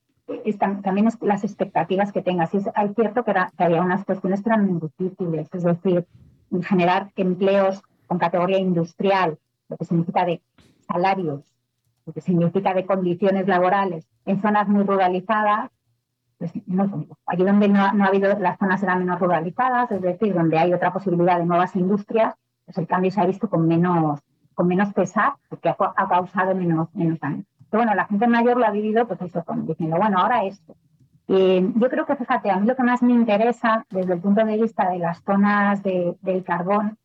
[0.84, 2.54] también es las expectativas que tengas.
[2.54, 6.06] Y es, hay cierto que, que, había unas cuestiones que eran muy difíciles, es decir,
[6.64, 9.38] generar empleos con categoría industrial,
[9.70, 10.42] lo que significa de
[10.88, 11.55] salarios,
[12.06, 15.72] lo que significa de condiciones laborales en zonas muy ruralizadas,
[16.38, 20.60] pues no, allí donde no, ha habido, las zonas eran menos ruralizadas, es decir, donde
[20.60, 24.20] hay otra posibilidad de nuevas industrias, pues el cambio se ha visto con menos,
[24.54, 27.44] con menos pesar, porque ha, causado menos, menos daño.
[27.70, 30.76] Pero bueno, la gente mayor lo ha vivido, pues eso, diciendo, bueno, ahora esto.
[31.28, 34.46] Y yo creo que, fíjate, a mí lo que más me interesa desde el punto
[34.46, 36.98] de vista de las zonas de, del carbón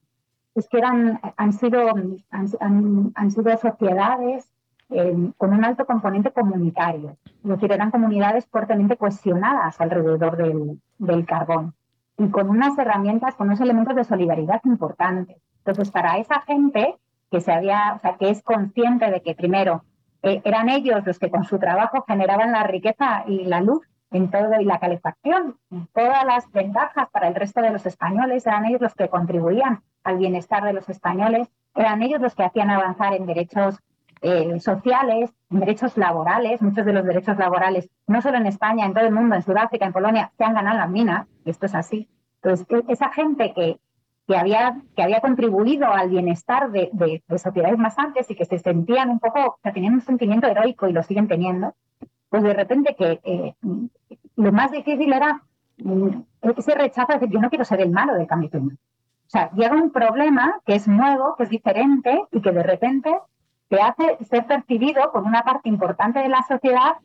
[0.55, 1.89] es que eran, han, sido,
[2.31, 4.51] han, han sido sociedades
[4.91, 7.17] eh, con un alto componente comunitario.
[7.25, 11.75] Es decir, eran comunidades fuertemente cohesionadas alrededor del, del carbón
[12.19, 15.37] y con unas herramientas, con unos elementos de solidaridad importantes.
[15.59, 16.97] Entonces, para esa gente
[17.31, 19.85] que se había, o sea, que es consciente de que primero
[20.23, 24.31] eh, eran ellos los que con su trabajo generaban la riqueza y la luz en
[24.31, 25.57] todo y la calefacción,
[25.95, 30.19] todas las ventajas para el resto de los españoles, eran ellos los que contribuían al
[30.19, 33.79] bienestar de los españoles, eran ellos los que hacían avanzar en derechos
[34.23, 39.05] eh, sociales, derechos laborales, muchos de los derechos laborales, no solo en España, en todo
[39.05, 42.09] el mundo, en Sudáfrica, en Polonia, se han ganado las minas, esto es así.
[42.43, 43.79] Entonces, e, esa gente que,
[44.27, 48.59] que, había, que había contribuido al bienestar de, de, sociedades más antes y que se
[48.59, 51.75] sentían un poco, o tenían un sentimiento heroico y lo siguen teniendo,
[52.29, 53.55] pues de repente que eh,
[54.37, 55.43] lo más difícil era
[55.79, 56.09] mm,
[56.57, 58.83] ese rechazo de decir, yo no quiero ser el malo del cambio climático.
[59.27, 63.17] O sea, llega un problema que es nuevo, que es diferente y que de repente
[63.71, 66.97] te hace ser percibido por una parte importante de la sociedad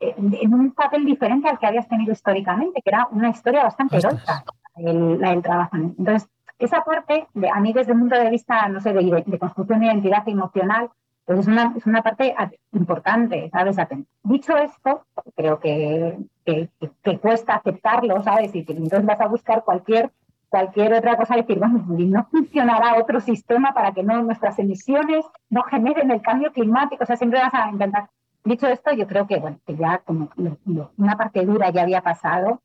[0.00, 3.98] eh, en un papel diferente al que habías tenido históricamente, que era una historia bastante
[3.98, 4.44] heroica,
[4.76, 5.76] la del trabajo.
[5.76, 9.38] Entonces, esa parte, de, a mí desde el punto de vista, no sé, de, de
[9.38, 10.90] construcción de identidad emocional,
[11.24, 12.34] pues es una, es una parte
[12.72, 13.76] importante, ¿sabes?
[14.22, 15.04] Dicho esto,
[15.36, 18.54] creo que, que, cuesta aceptarlo, ¿sabes?
[18.54, 20.10] Y que entonces vas a buscar cualquier,
[20.52, 25.62] cualquier otra cosa, decir, bueno, no funcionará otro sistema para que no nuestras emisiones no
[25.62, 28.10] generen el cambio climático, o sea, siempre vas a intentar.
[28.44, 30.28] Dicho esto, yo creo que, bueno, que ya como
[30.98, 32.60] una parte dura ya había pasado,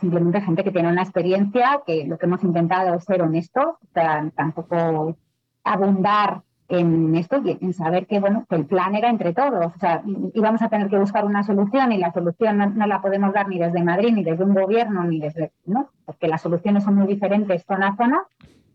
[0.00, 3.92] simplemente gente que tiene una experiencia, que lo que hemos intentado es ser honestos, o
[3.92, 5.16] sea, tampoco
[5.62, 9.66] abundar en esto en saber que bueno que el plan era entre todos.
[9.74, 10.02] O sea
[10.34, 13.58] íbamos a tener que buscar una solución y la solución no, la podemos dar ni
[13.58, 17.64] desde Madrid ni desde un gobierno ni desde no porque las soluciones son muy diferentes
[17.64, 18.22] zona a zona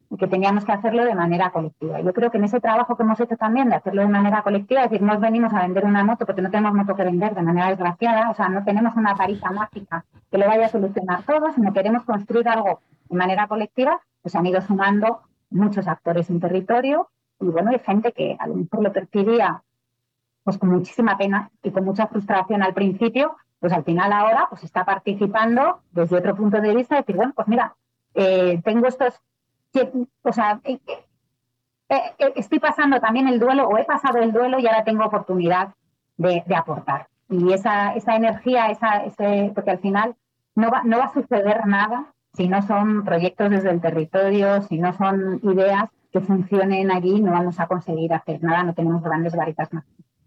[0.09, 1.99] y que teníamos que hacerlo de manera colectiva.
[2.01, 4.83] Yo creo que en ese trabajo que hemos hecho también de hacerlo de manera colectiva
[4.83, 7.43] es decir no venimos a vender una moto porque no tenemos moto que vender de
[7.43, 11.51] manera desgraciada o sea no tenemos una tarifa mágica que lo vaya a solucionar todo
[11.51, 17.09] sino queremos construir algo de manera colectiva pues han ido sumando muchos actores en territorio
[17.43, 19.63] y bueno, hay gente que a lo mejor lo percibía
[20.43, 24.63] pues con muchísima pena y con mucha frustración al principio, pues al final ahora pues
[24.63, 27.75] está participando desde otro punto de vista, decir, bueno, pues mira,
[28.13, 29.21] eh, tengo estos,
[30.21, 30.79] o sea, eh,
[31.89, 35.73] eh, estoy pasando también el duelo o he pasado el duelo y ahora tengo oportunidad
[36.17, 37.07] de, aportar.
[37.29, 40.15] Y esa, esa energía, esa, ese, porque al final
[40.55, 44.77] no va, no va a suceder nada si no son proyectos desde el territorio, si
[44.77, 49.35] no son ideas que funcionen allí, no vamos a conseguir hacer nada, no tenemos grandes
[49.35, 49.83] varitas más.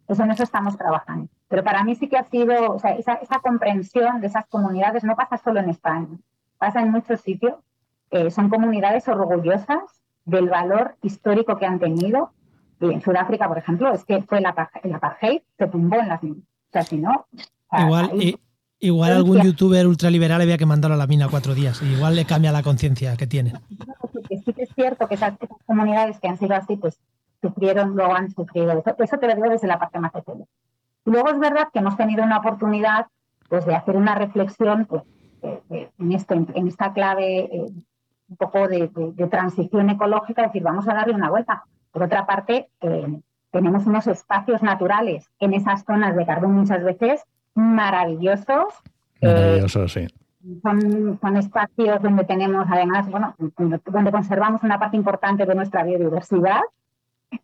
[0.08, 1.28] Eso en eso estamos trabajando.
[1.48, 5.14] Pero para mí sí que ha sido, o sea, esa, comprensión de esas comunidades no
[5.14, 6.18] pasa solo en España,
[6.58, 7.54] pasa en muchos sitios.
[8.10, 12.32] Eh, son comunidades orgullosas del valor histórico que han tenido.
[12.80, 16.36] Y en Sudáfrica, por ejemplo, es que fue el apartheid, se tumbó en las O
[16.72, 17.26] sea, si no.
[17.72, 18.10] Igual,
[18.78, 21.80] Igual algún youtuber ultraliberal había que mandarlo a la mina cuatro días.
[21.82, 23.54] igual le cambia la conciencia que tiene.
[24.76, 25.34] Cierto que esas,
[25.66, 27.00] comunidades que han sido así, pues
[27.40, 28.82] sufrieron, luego han sufrido.
[28.98, 30.22] Eso, te lo digo desde la parte más de
[31.06, 33.06] Y luego es verdad que hemos tenido una oportunidad
[33.48, 35.02] pues, de hacer una reflexión pues,
[35.42, 37.66] en, esto, en, esta clave eh,
[38.28, 38.88] un poco de,
[39.30, 41.64] transición ecológica, es decir, vamos a darle una vuelta.
[41.90, 47.24] Por otra parte, eh, tenemos unos espacios naturales en esas zonas de carbón muchas veces
[47.54, 48.74] maravillosos.
[49.22, 50.06] Maravillosos, sí.
[50.62, 56.60] Son, son, espacios donde tenemos, además, bueno, donde conservamos una parte importante de nuestra biodiversidad.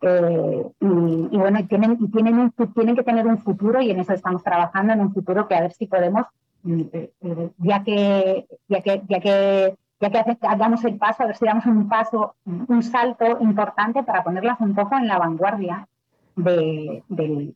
[0.00, 4.92] Eh, y, bueno, tienen, tienen, tienen que tener un futuro y en eso estamos trabajando,
[4.92, 6.26] en un futuro que a ver si podemos
[6.64, 11.64] ya que, ya que, ya que ya que damos el paso, a ver si damos
[11.66, 15.86] un paso, un salto importante para ponerlas un poco en la vanguardia
[16.34, 17.54] del de,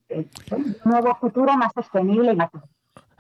[0.85, 2.51] nuevo futuro más sostenible y más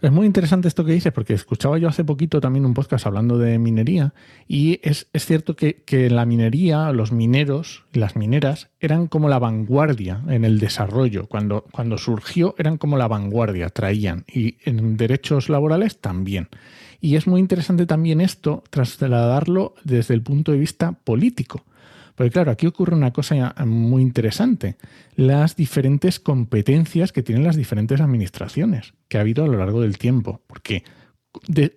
[0.03, 3.39] es muy interesante esto que dices, porque escuchaba yo hace poquito también un podcast hablando
[3.39, 4.13] de minería,
[4.47, 10.23] y es, cierto que, que, la minería, los mineros las mineras eran como la vanguardia
[10.29, 11.27] en el desarrollo.
[11.29, 16.49] Cuando, cuando surgió eran como la vanguardia, traían, y en derechos laborales también.
[17.01, 21.65] Y es muy interesante también esto, trasladarlo desde el punto de vista político.
[22.17, 24.77] Porque claro, aquí ocurre una cosa muy interesante,
[25.15, 29.99] las diferentes competencias que tienen las diferentes administraciones que ha habido a lo largo del
[29.99, 30.41] tiempo.
[30.47, 30.83] Porque,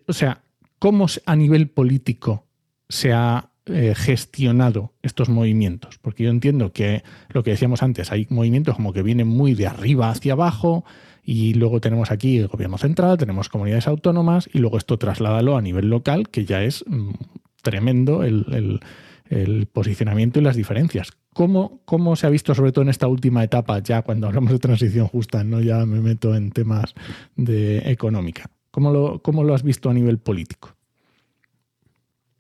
[0.08, 0.42] o sea,
[0.80, 2.46] ¿cómo a nivel político
[2.88, 5.98] se ha eh, gestionado estos movimientos?
[5.98, 9.68] Porque yo entiendo que lo que decíamos antes, hay movimientos como que vienen muy de
[9.68, 10.86] arriba hacia abajo,
[11.22, 15.62] y luego tenemos aquí el gobierno central, tenemos comunidades autónomas y luego esto trasládalo a
[15.62, 17.12] nivel local, que ya es mm,
[17.62, 18.80] tremendo el
[19.72, 21.12] posicionamiento y las diferencias.
[21.34, 24.60] ¿Cómo, ¿Cómo, se ha visto, sobre todo en esta última etapa, ya cuando hablamos de
[24.60, 26.96] transición justa, no ya me meto en temas
[27.36, 28.50] de económica?
[28.72, 30.70] ¿Cómo lo, cómo lo has visto a nivel político?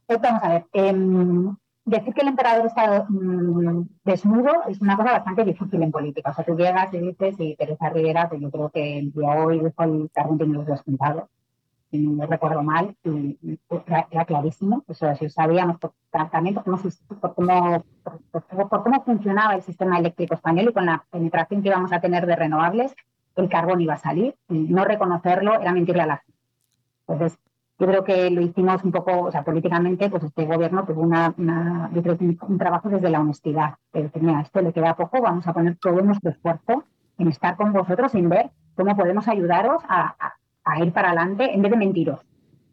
[0.05, 0.65] Pues vamos a ver.
[0.73, 6.31] Em, decir que el emperador está mm, desnudo es una cosa bastante difícil en política.
[6.31, 9.29] O sea, tú llegas y dices, y Teresa Rivera, que yo creo que el día
[9.43, 11.29] hoy dejó el cargo de los resultados
[11.89, 13.59] si no recuerdo mal, y,
[14.11, 14.83] era, clarísimo.
[14.87, 15.77] Eso si sabíamos
[16.31, 16.63] también por
[17.33, 17.83] cómo,
[18.31, 22.25] por, cómo, funcionaba el sistema eléctrico español y con la penetración que íbamos a tener
[22.25, 22.95] de renovables,
[23.35, 24.35] el carbón iba a salir.
[24.49, 26.39] Y no reconocerlo era mentirle a la gente.
[27.07, 27.39] Entonces,
[27.79, 31.33] yo creo que lo hicimos un poco, o sea, políticamente, pues este gobierno tuvo una,
[31.93, 33.75] yo creo que un, trabajo desde la honestidad.
[33.93, 36.83] Decir, mira, esto le queda poco, vamos a poner todo nuestro esfuerzo
[37.17, 40.15] en estar con vosotros, en ver cómo podemos ayudaros a
[40.77, 42.19] ir para adelante en vez de mentiros.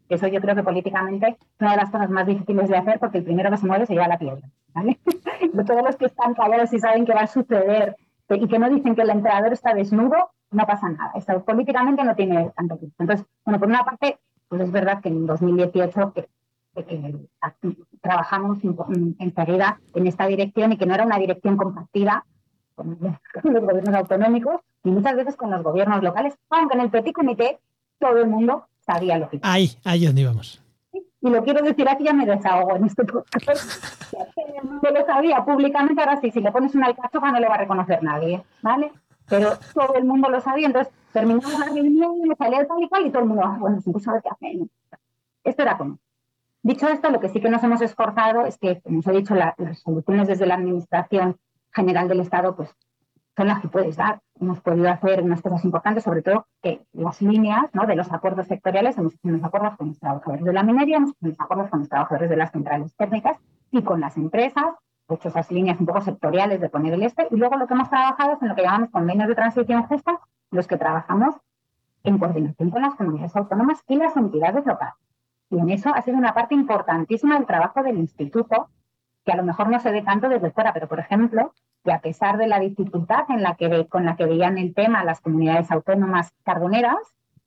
[0.08, 3.18] Eso yo creo que políticamente es una de las cosas más difíciles de hacer porque
[3.18, 4.48] el primero que se mueve se lleva la piedra.
[4.74, 4.98] ¿vale?
[5.66, 7.96] Todos los que están callados y saben que va a suceder
[8.28, 11.12] y que no dicen que el entrenador está desnudo, no pasa nada.
[11.14, 12.96] Esto políticamente no tiene tanto tiempo.
[12.98, 16.26] Entonces, bueno, por una parte, pues es verdad que en 2018 eh,
[16.76, 17.26] eh,
[18.00, 18.58] trabajamos
[19.18, 22.24] enseguida en esta dirección y que no era una dirección compartida
[22.74, 22.98] con
[23.44, 27.58] los gobiernos autonómicos y muchas veces con los gobiernos locales, aunque en el petit comité
[27.98, 30.62] todo el mundo sabía lo que Ahí, ahí es donde íbamos.
[30.92, 33.48] Y lo quiero decir aquí, ya me desahogo en este podcast.
[34.36, 37.54] el mundo lo sabía públicamente, ahora sí, si le pones una alcachofa no le va
[37.54, 38.92] a reconocer nadie, ¿vale?
[39.28, 43.06] Pero todo el mundo lo sabía, entonces terminamos la reunión, me salía tal y cual
[43.06, 44.68] y todo el mundo, ah, bueno, sin saber qué hacer.
[45.42, 45.98] Esto era como.
[46.62, 49.34] Dicho esto, lo que sí que nos hemos esforzado es que, como os he dicho,
[49.34, 51.36] las soluciones desde la Administración
[51.72, 52.70] General del Estado, pues
[53.36, 54.20] son las que puedes dar.
[54.40, 57.86] Hemos podido hacer unas cosas importantes, sobre todo que las líneas ¿no?
[57.86, 61.10] de los acuerdos sectoriales, hemos hecho unos acuerdos con los trabajadores de la minería, hemos
[61.10, 63.38] hecho unos acuerdos con los trabajadores de las centrales técnicas
[63.70, 64.64] y con las empresas,
[65.08, 67.90] hecho esas líneas un poco sectoriales de poner el este, y luego lo que hemos
[67.90, 70.18] trabajado es en lo que llamamos convenios de transición justa,
[70.50, 71.36] los que trabajamos
[72.04, 74.94] en coordinación con las comunidades autónomas y las entidades locales.
[75.50, 78.68] Y en eso ha sido una parte importantísima del trabajo del instituto,
[79.24, 81.52] que a lo mejor no se ve tanto desde fuera, pero por ejemplo,
[81.86, 85.04] que a pesar de la dificultad en la que, con la que veían el tema
[85.04, 86.96] las comunidades autónomas carboneras,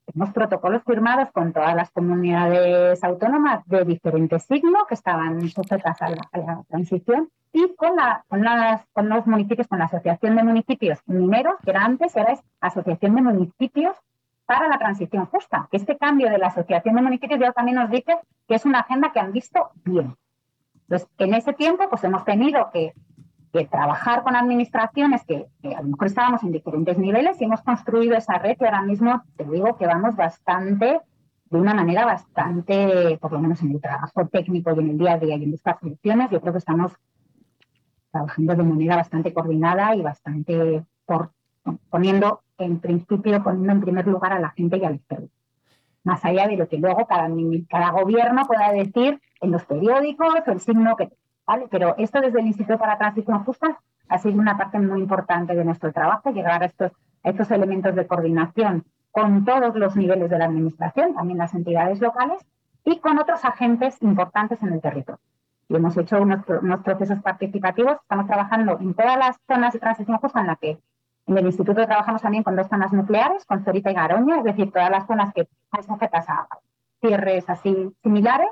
[0.05, 6.09] tenemos protocolos firmados con todas las comunidades autónomas de diferentes signos que estaban sujetas a
[6.09, 10.99] la, transición y con, la, con, las, con los municipios, con la Asociación de Municipios
[11.05, 13.97] Mineros, que era antes, era Asociación de Municipios
[14.45, 15.67] para la Transición Justa.
[15.73, 19.11] Este cambio de la Asociación de Municipios ya también nos dice que es una agenda
[19.11, 20.15] que han visto bien.
[20.83, 22.93] Entonces, en ese tiempo, pues hemos tenido que
[23.51, 28.15] que trabajar con administraciones que, a lo mejor estábamos en diferentes niveles y hemos construido
[28.15, 31.01] esa red y ahora mismo te digo que vamos bastante,
[31.49, 35.13] de una manera bastante, por lo menos en el trabajo técnico y en el día
[35.13, 36.93] a día y en estas funciones, yo creo que estamos
[38.11, 40.83] trabajando de manera bastante coordinada y bastante
[41.89, 45.29] poniendo en principio, poniendo en primer lugar a la gente y al experto.
[46.03, 47.29] Más allá de lo que luego cada,
[47.69, 51.09] cada gobierno pueda decir en los periódicos o el signo que
[51.69, 55.65] pero esto desde el Instituto para Transición Justa ha sido una parte muy importante de
[55.65, 56.91] nuestro trabajo, llegar a estos,
[57.23, 62.45] estos elementos de coordinación con todos los niveles de la Administración, también las entidades locales,
[62.85, 65.19] y con otros agentes importantes en el territorio.
[65.67, 66.43] Y hemos hecho unos,
[66.83, 70.79] procesos participativos, estamos trabajando en todas las zonas de transición justa en la que
[71.27, 74.71] en el instituto trabajamos también con dos zonas nucleares, con Zorita y Garoña, es decir,
[74.71, 76.47] todas las zonas que están sujetas a
[77.01, 78.49] cierres así similares,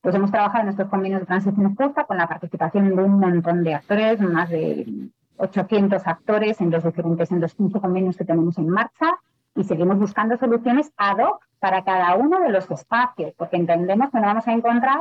[0.00, 3.64] pues hemos trabajado en estos convenios de transición justa con la participación de un montón
[3.64, 8.58] de actores, más de 800 actores en los diferentes, en los 15 convenios que tenemos
[8.58, 9.18] en marcha,
[9.54, 14.20] y seguimos buscando soluciones ad hoc para cada uno de los espacios, porque entendemos que
[14.20, 15.00] no vamos a encontrar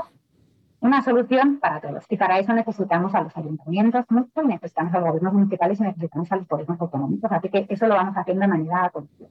[0.79, 2.05] una solución para todos.
[2.09, 6.31] Y para eso necesitamos a los ayuntamientos mucho, necesitamos a los gobiernos municipales y necesitamos
[6.31, 7.31] a los gobiernos autonómicos.
[7.31, 9.29] Así que eso lo vamos haciendo de manera continua.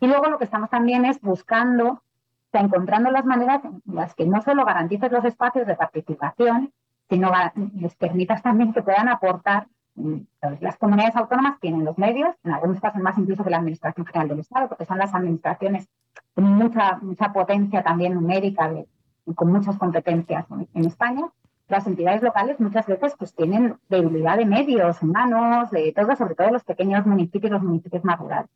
[0.00, 2.02] Y luego lo que estamos también es buscando,
[2.50, 6.72] sea, encontrando las maneras en las que no solo garantices los espacios de participación,
[7.08, 7.30] sino
[7.74, 9.66] les permitas también que puedan aportar.
[9.94, 10.18] Mm,
[10.60, 14.28] las comunidades autónomas tienen los medios, en algunos casos más incluso que la Administración General
[14.28, 15.88] del Estado, porque son las administraciones
[16.34, 18.86] con mucha, mucha potencia también numérica de,
[19.34, 21.30] con muchas competencias en España,
[21.68, 26.50] las entidades locales muchas veces pues tienen debilidad de medios humanos, de todo, sobre todo
[26.50, 28.50] los pequeños municipios, los municipios más rurales.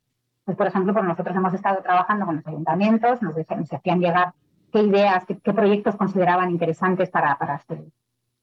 [0.45, 4.33] Pues, por ejemplo, pues nosotros hemos estado trabajando con los ayuntamientos, nos, hacían llegar
[4.71, 7.61] qué ideas, qué, proyectos consideraban interesantes para, para,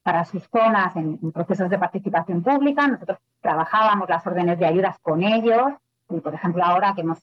[0.02, 2.86] para sus zonas en, procesos de participación pública.
[2.86, 5.72] Nosotros trabajábamos las órdenes de ayudas con ellos.
[6.08, 7.20] Y, por ejemplo, ahora que hemos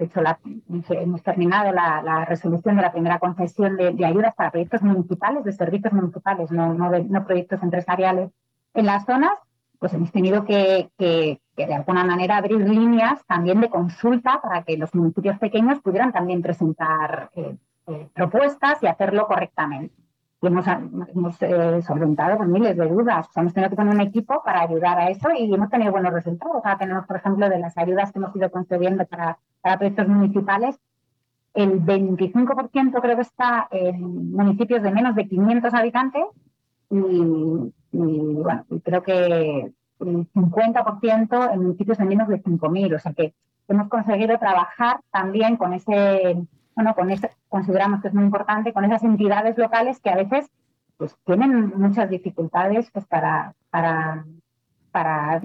[0.00, 0.22] de hecho,
[0.94, 5.92] hemos terminado la, resolución de la primera concesión de, ayudas para proyectos municipales, de servicios
[5.92, 8.30] municipales, no, no, proyectos empresariales
[8.72, 9.32] en las zonas,
[9.80, 14.94] pues hemos tenido que, de alguna manera abrir líneas también de consulta para que los
[14.94, 19.94] municipios pequeños pudieran también presentar eh, eh, propuestas y hacerlo correctamente
[20.42, 23.28] y hemos, hemos eh, solventado con miles de dudas.
[23.36, 26.56] hemos tenido que poner un equipo para ayudar a eso y hemos tenido buenos resultados.
[26.64, 30.78] Ahora tenemos, por ejemplo, de las ayudas que hemos ido concediendo para, para proyectos municipales,
[31.52, 36.24] el 25% creo que está en municipios de menos de 500 habitantes
[36.90, 42.96] y, bueno, creo que el 50% en municipios de menos de 5.000.
[42.96, 43.34] O sea que
[43.68, 47.10] hemos conseguido trabajar también con ese bueno, con
[47.48, 50.46] consideramos que es muy importante, con esas entidades locales que a veces
[50.96, 54.24] pues, tienen muchas dificultades pues, para, para,
[54.90, 55.42] para,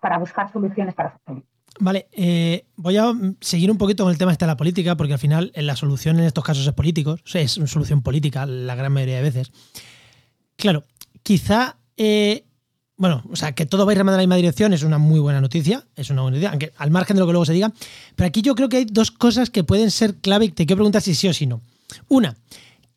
[0.00, 1.48] para buscar soluciones para su problemas.
[1.78, 5.18] Vale, eh, voy a seguir un poquito con el tema de la política, porque al
[5.18, 9.16] final la solución en estos casos es político, es una solución política la gran mayoría
[9.16, 9.52] de veces.
[10.56, 10.84] Claro,
[11.26, 12.44] quizá eh,
[12.96, 14.98] bueno, o sea, que todo va a ir remando en la misma dirección es una
[14.98, 17.52] muy buena noticia, es una buena noticia, aunque al margen de lo que luego se
[17.52, 17.72] diga.
[18.14, 20.78] Pero aquí yo creo que hay dos cosas que pueden ser clave y te quiero
[20.78, 21.60] preguntar si sí o si no.
[22.08, 22.36] Una,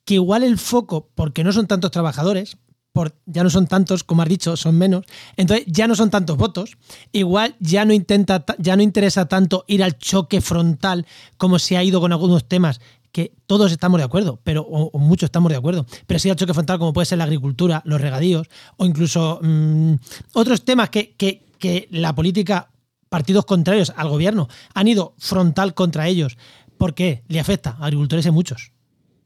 [0.06, 2.58] que igual el foco, porque no son tantos trabajadores,
[2.94, 6.38] por, ya no son tantos, como has dicho, son menos, entonces ya no son tantos
[6.38, 6.78] votos,
[7.12, 11.06] igual ya no intenta, ya no interesa tanto ir al choque frontal
[11.38, 12.80] como se ha ido con algunos temas
[13.12, 16.54] que todos estamos de acuerdo, pero o, muchos estamos de acuerdo, pero sí al choque
[16.54, 19.94] frontal como puede ser la agricultura, los regadíos o incluso mm,
[20.34, 22.72] otros temas que, que, la política,
[23.10, 26.38] partidos contrarios al gobierno, han ido frontal contra ellos.
[26.78, 27.24] ¿Por qué?
[27.28, 27.72] Le afecta.
[27.80, 28.72] A agricultores hay muchos.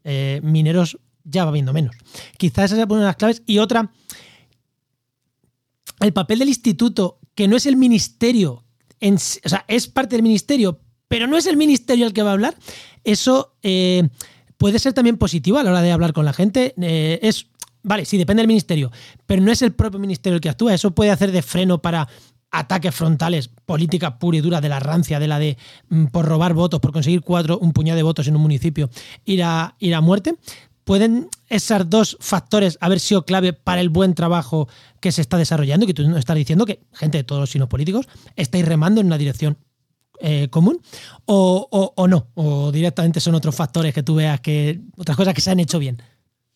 [0.03, 1.95] Eh, mineros ya va viendo menos.
[2.37, 3.43] Quizás esa es una de las claves.
[3.45, 3.91] Y otra,
[5.99, 8.63] el papel del instituto, que no es el ministerio,
[8.99, 10.79] o sea, es parte del ministerio,
[11.13, 12.55] pero no es el ministerio el que va a hablar,
[13.03, 14.09] eso eh,
[14.57, 16.73] puede ser también positivo a la hora de hablar con la gente.
[16.81, 17.45] Eh, es,
[17.83, 18.91] vale, sí, depende del ministerio,
[19.27, 20.73] pero no es el propio ministerio el que actúa.
[20.73, 22.07] Eso puede hacer de freno para
[22.49, 25.55] ataques frontales, política pura y dura de la rancia, de la de
[25.89, 28.89] mm, por robar votos, por conseguir cuatro, un puñado de votos en un municipio,
[29.23, 30.33] ir a, muerte.
[30.83, 34.67] ¿Pueden esos dos factores haber sido clave para el buen trabajo
[34.99, 35.85] que se está desarrollando?
[35.85, 39.05] Que tú no estás diciendo que gente de todos los signos políticos estáis remando en
[39.05, 39.59] una dirección
[40.25, 40.79] eh, común
[41.25, 45.51] o, no, o directamente son otros factores que tú veas que otras cosas que se
[45.51, 45.97] han hecho bien.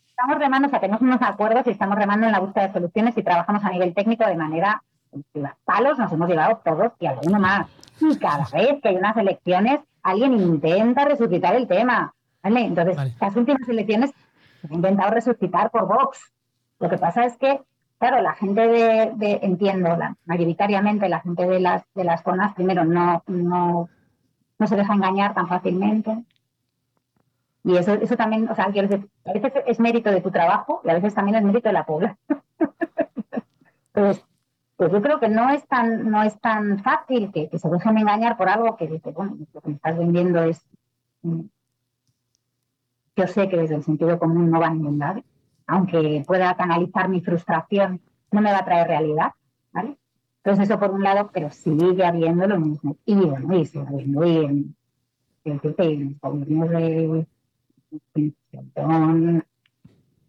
[0.08, 3.18] Estamos remando, o sea, tenemos unos acuerdos y estamos remando en la búsqueda de soluciones
[3.18, 4.82] y trabajamos a nivel técnico de manera
[5.66, 7.68] palos nos hemos llevado todos y alguno más.
[8.00, 12.14] Y cada vez que hay unas elecciones, alguien intenta resucitar el tema.
[12.44, 12.62] ¿vale?
[12.62, 14.12] Entonces, las últimas elecciones
[14.62, 16.20] se han intentado resucitar por Vox.
[16.80, 17.60] Lo que pasa es que
[18.00, 23.24] Claro, la gente de, entiendo, mayoritariamente la gente de las, de las zonas, primero, no,
[23.26, 23.90] no,
[24.60, 26.24] no se deja engañar tan fácilmente.
[27.64, 28.70] Y eso, eso también, o sea, a
[29.34, 32.20] veces es mérito de tu trabajo y a veces también es mérito de la población.
[33.94, 34.24] pues,
[34.76, 38.38] pues yo creo que no es tan, no es tan fácil que, se dejen engañar
[38.38, 40.64] por algo que dice, bueno, lo que me estás vendiendo es.
[41.24, 41.42] Mm,
[43.16, 45.24] yo sé que desde el sentido común no va a ningún lado
[45.68, 48.02] aunque pueda canalizar mi frustración,
[48.32, 49.32] no me va a traer realidad.
[50.44, 52.96] Entonces eso por un lado, pero sigue habiendo lo mismo.
[53.06, 54.76] Y bueno, y sigue habiendo en,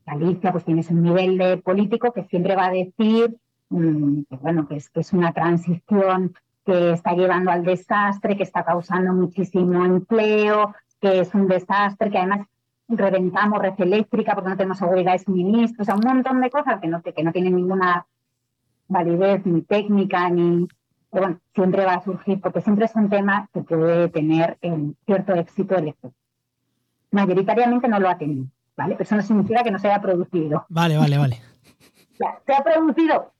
[0.06, 3.36] Galicia, pues tienes un nivel de político que siempre va a decir
[3.68, 6.34] mm, que, bueno, que es, que es una transición
[6.64, 12.18] que está llevando al desastre, que está causando muchísimo empleo, que es un desastre, que
[12.18, 12.46] además
[12.88, 16.80] reventamos red eléctrica porque no tenemos seguridad de suministro, o sea, un montón de cosas
[16.80, 18.06] que no, que no tienen ninguna
[18.88, 20.66] validez ni técnica ni,
[21.10, 24.92] pero bueno, siempre va a surgir, porque siempre es un tema que puede tener eh,
[25.06, 26.14] cierto éxito electoral.
[27.10, 28.94] Mayoritariamente no lo ha tenido, ¿vale?
[28.94, 30.66] Pero eso no significa que no se haya producido.
[30.68, 31.40] Vale, vale, vale.
[32.46, 33.32] ¿Se ha producido?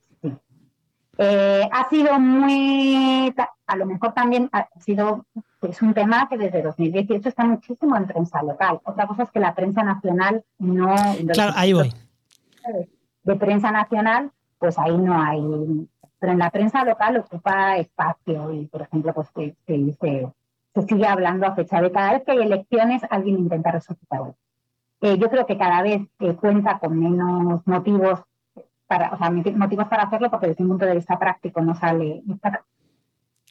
[1.19, 3.35] Eh, ha sido muy,
[3.66, 5.27] a lo mejor también ha sido,
[5.62, 8.81] es un tema que desde 2018 está muchísimo en prensa local.
[8.85, 10.95] Otra cosa es que la prensa nacional no...
[11.33, 11.93] Claro, ahí voy.
[13.25, 15.89] De prensa nacional, pues ahí no hay
[16.19, 21.47] pero en la prensa local ocupa espacio y, por ejemplo, pues se, se, sigue hablando
[21.47, 24.35] a fecha de cada vez que hay elecciones, alguien intenta resucitar.
[25.01, 28.21] Eh, yo creo que cada vez eh, cuenta con menos motivos
[28.89, 32.22] para, o sea, motivos para hacerlo porque desde un punto de vista práctico no sale,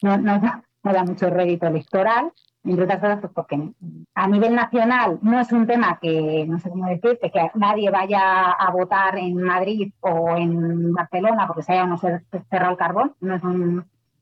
[0.01, 0.41] no, no,
[0.83, 2.31] da mucho rédito electoral,
[2.63, 3.71] entre otras cosas, pues porque
[4.15, 8.51] a nivel nacional no es un tema que, no sé cómo decirte, que nadie vaya
[8.51, 13.15] a votar en Madrid o en Barcelona porque se haya no cerrado el carbón.
[13.21, 13.43] No es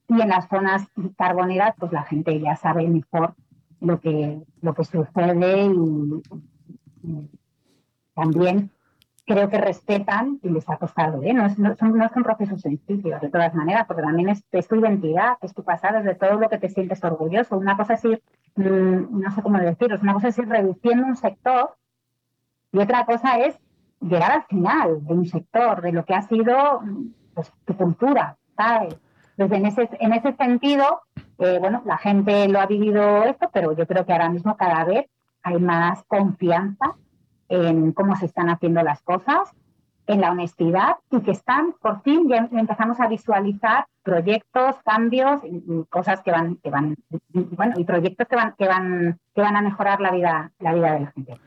[0.08, 0.88] y en las zonas
[1.18, 3.34] carboneras, pues la gente ya sabe mejor
[3.80, 6.22] lo que, lo que sucede y
[8.14, 8.72] también
[9.26, 11.22] creo que respetan y les ha costado.
[11.24, 11.34] ¿eh?
[11.34, 15.64] No, es, no, son, no de todas maneras, porque también es, tu identidad, es tu
[15.64, 17.58] pasado, es de todo lo que te sientes orgulloso.
[17.58, 18.22] Una cosa es ir,
[18.56, 21.76] mm, no sé cómo deciros, una cosa es ir reduciendo un sector
[22.72, 23.60] y otra cosa es
[24.00, 26.82] llegar al final de un sector, de lo que ha sido
[27.34, 28.96] pues, tu cultura, ¿sabes?
[29.38, 31.02] Entonces, en ese, en ese sentido,
[31.40, 34.86] eh, bueno, la gente lo ha vivido esto, pero yo creo que ahora mismo cada
[34.86, 35.08] vez
[35.42, 36.96] hay más confianza
[37.50, 39.52] en cómo se están haciendo las cosas,
[40.08, 45.84] en la honestidad y que están, por fin, ya empezamos a visualizar proyectos, cambios y,
[45.90, 46.96] cosas que van, que van,
[47.34, 50.94] bueno, y proyectos que van, que van, que van a mejorar la vida, la vida
[50.94, 51.40] de la gente.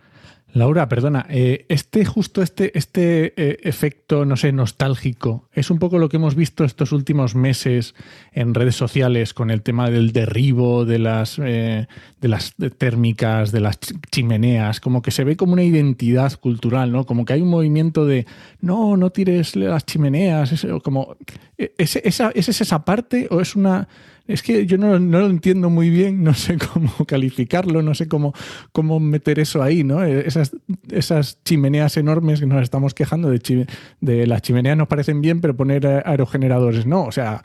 [0.55, 5.99] Laura, perdona, eh, este justo este, este eh, efecto, no sé, nostálgico, es un poco
[5.99, 7.95] lo que hemos visto estos últimos meses
[8.33, 11.87] en redes sociales con el tema del derribo de las, eh,
[12.21, 13.79] de las térmicas, de las
[14.11, 17.05] chimeneas, como que se ve como una identidad cultural, ¿no?
[17.05, 18.27] Como que hay un movimiento de
[18.61, 23.87] no, no tires las chimeneas, ¿es, esa, ¿es esa parte o es una
[24.29, 28.35] es que yo no, lo entiendo muy bien, no sé cómo calificarlo, no sé cómo,
[28.73, 30.05] cómo meter eso ahí, ¿no?
[30.05, 30.55] Eh, esas,
[30.91, 33.67] esas chimeneas enormes que nos estamos quejando de,
[34.01, 37.05] de las chimeneas nos parecen bien, pero poner aerogeneradores no.
[37.05, 37.43] O sea,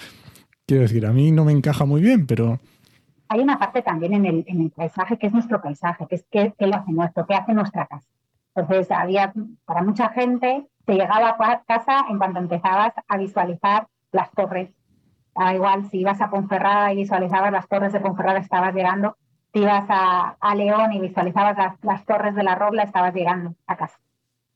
[0.68, 2.60] quiero decir, a mí no me encaja muy bien, pero
[3.30, 6.26] hay una parte también en el, en el, paisaje que es nuestro paisaje, que es
[6.30, 8.08] qué, lo hace nuestro, qué hace nuestra casa.
[8.54, 9.34] Entonces, había,
[9.66, 14.70] para mucha gente, te llegaba a casa en cuanto empezabas a visualizar las torres
[15.36, 19.18] Ah, igual, si ibas a Ponferrada y visualizabas las torres de Ponferrada, estabas llegando.
[19.52, 24.00] Si ibas a, León y visualizabas las, torres de la Robla, estabas llegando a casa.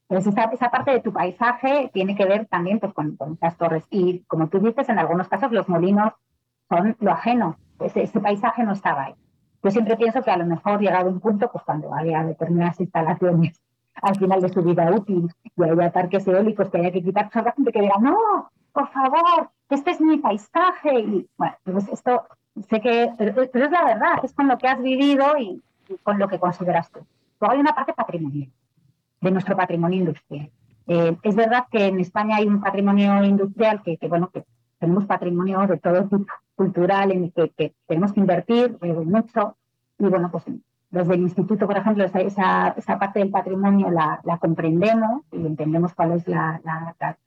[0.09, 3.85] Entonces, esa, parte de tu paisaje tiene que ver también pues, con, esas torres.
[3.89, 6.13] Y como tú dices, en algunos casos los molinos
[6.69, 7.57] son lo ajeno.
[7.79, 9.15] Ese, paisaje no estaba ahí.
[9.63, 13.61] Yo siempre pienso que a lo mejor llegado un punto, pues cuando haya determinadas instalaciones
[14.01, 17.37] al final de su vida útil y haya parques eólicos que haya que quitar, pues
[17.37, 20.99] habrá gente que diga, no, por favor, este es mi paisaje.
[20.99, 22.23] Y bueno, pues esto
[22.69, 25.61] sé que, pero, es la verdad, es con lo que has vivido y,
[26.03, 26.99] con lo que consideras tú.
[27.39, 28.49] Luego hay una parte patrimonial,
[29.21, 30.49] de nuestro patrimonio industrial.
[30.87, 34.43] Eh, es verdad que en España hay un patrimonio industrial que, bueno, que
[34.79, 39.55] tenemos patrimonio de todo tipo cultural en el que, tenemos que invertir eh, mucho.
[39.99, 40.45] Y bueno, pues
[40.89, 46.13] desde el instituto, por ejemplo, esa, esa, parte del patrimonio la, comprendemos y entendemos cuál
[46.13, 47.17] es la, la,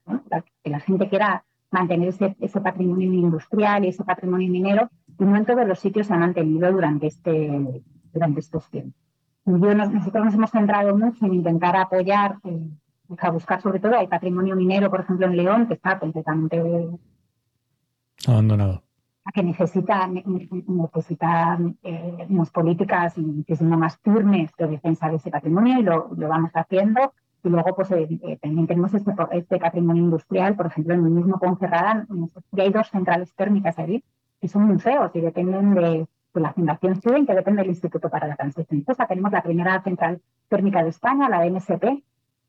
[0.63, 5.37] que la gente quiera mantener ese, ese, patrimonio industrial y ese patrimonio minero, y no
[5.37, 9.01] en todos los sitios se ha mantenido durante, este, durante estos tiempos.
[9.45, 12.69] nosotros nos hemos centrado mucho en intentar apoyar, eh,
[13.19, 16.61] a buscar sobre todo, hay patrimonio minero, por ejemplo, en León, que está completamente
[18.27, 18.83] abandonado
[19.33, 25.83] que necesita, necesita eh, unas políticas muchísimo más firmes de defensa de ese patrimonio y
[25.83, 27.13] lo, lo vamos haciendo.
[27.43, 31.11] Y luego, pues eh, eh, también tenemos este, este, patrimonio industrial, por ejemplo, en el
[31.11, 32.07] mismo Ponferrada,
[32.53, 34.05] ya hay dos centrales térmicas ahí,
[34.41, 38.37] que son museos y dependen de, la Fundación Student, que depende del Instituto para la
[38.37, 38.85] Transición.
[39.09, 41.85] Tenemos la primera central térmica de España, la de MSP,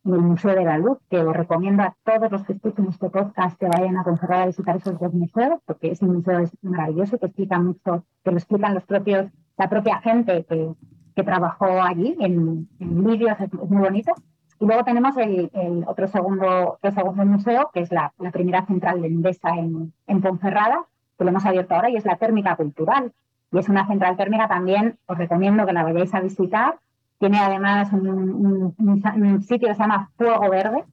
[0.03, 3.09] en el Museo de la Luz, que os recomiendo a todos los que escuchen este
[3.09, 7.17] podcast que vayan a Ponferrada a visitar esos dos museos, porque ese museo es maravilloso,
[7.17, 10.73] que explica mucho, que lo explican los propios, la propia gente que,
[11.15, 14.13] que trabajó allí en, vídeos, es, muy bonito.
[14.61, 15.49] Y luego tenemos el,
[15.87, 20.21] otro segundo, el segundo museo, que es la, la primera central de Endesa en, en
[20.21, 20.85] Ponferrada,
[21.17, 23.11] que lo hemos abierto ahora, y es la térmica cultural.
[23.51, 26.75] Y es una central térmica también, os recomiendo que la vayáis a visitar,
[27.17, 30.83] tiene además un, sitio que se llama Fuego Verde,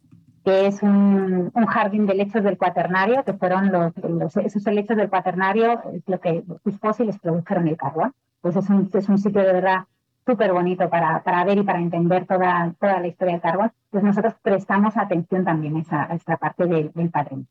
[0.47, 5.83] que es un, jardín de lechos del cuaternario, que fueron los, esos helechos del cuaternario,
[6.07, 8.15] lo que sus fósiles produjeron el carbón.
[8.41, 9.85] Pues es un, es un sitio de verdad
[10.29, 13.73] súper bonito para, para, ver y para entender toda, toda la historia del carbón.
[13.91, 17.49] Pues nosotros prestamos atención también a, esa, esta parte del, del patrón.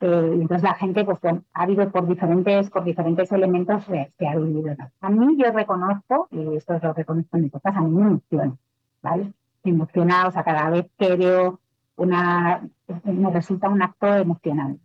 [0.00, 4.74] Eh, entonces la gente, pues ha habido por diferentes, por diferentes elementos se, ha vivido.
[5.00, 7.90] A mí yo reconozco, y esto es lo que reconozco en mi podcast, a mí
[7.90, 8.56] me emociona,
[9.02, 9.32] ¿vale?
[9.62, 11.60] Me emociona, o sea, cada vez que veo
[11.96, 12.66] una,
[13.04, 14.80] me resulta un acto emocional.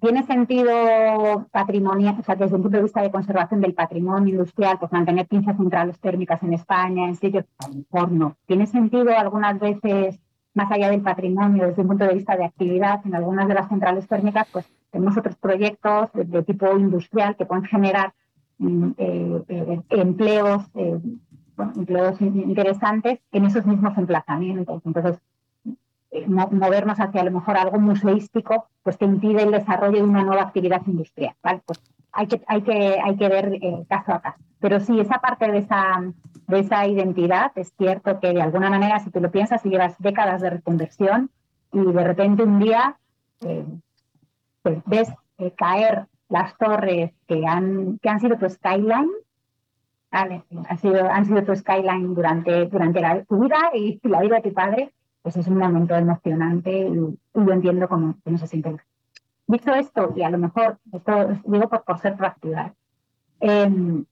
[0.00, 4.78] ¿Tiene sentido patrimonial, o sea, desde un punto de vista de conservación del patrimonio industrial,
[4.78, 8.36] pues mantener 15 centrales térmicas en España, en sitios, a lo mejor no.
[8.46, 10.20] ¿Tiene sentido algunas veces
[10.56, 13.68] más allá del patrimonio, desde un punto de vista de actividad, en algunas de las
[13.68, 18.14] centrales térmicas, pues tenemos otros proyectos de, tipo industrial que pueden generar
[18.58, 20.98] mm, eh, eh, empleos, eh,
[21.76, 24.80] empleos interesantes en esos mismos emplazamientos.
[24.86, 25.20] Entonces,
[26.26, 30.42] movernos hacia a lo mejor algo museístico, pues que impide el desarrollo de una nueva
[30.42, 31.34] actividad industrial.
[31.66, 31.80] Pues
[32.12, 34.38] hay que, hay que, hay que ver caso a caso.
[34.60, 36.02] Pero sí, esa parte de esa
[36.46, 37.52] de esa identidad.
[37.56, 41.30] Es cierto que de alguna manera, si tú lo piensas, si llevas décadas de reconversión
[41.72, 42.96] y de repente un día
[43.40, 43.64] eh,
[44.62, 49.10] pues ves eh, caer las torres que han, que han sido tu skyline,
[50.10, 50.42] han,
[50.78, 54.52] sido, han sido tu skyline durante, durante la, tu vida y la vida de tu
[54.54, 54.92] padre,
[55.26, 58.76] pues es un momento emocionante y, yo entiendo cómo, cómo se siente.
[59.48, 62.72] Dicho esto, y a lo mejor, esto digo por, por ser proactiva,
[63.40, 64.04] eh,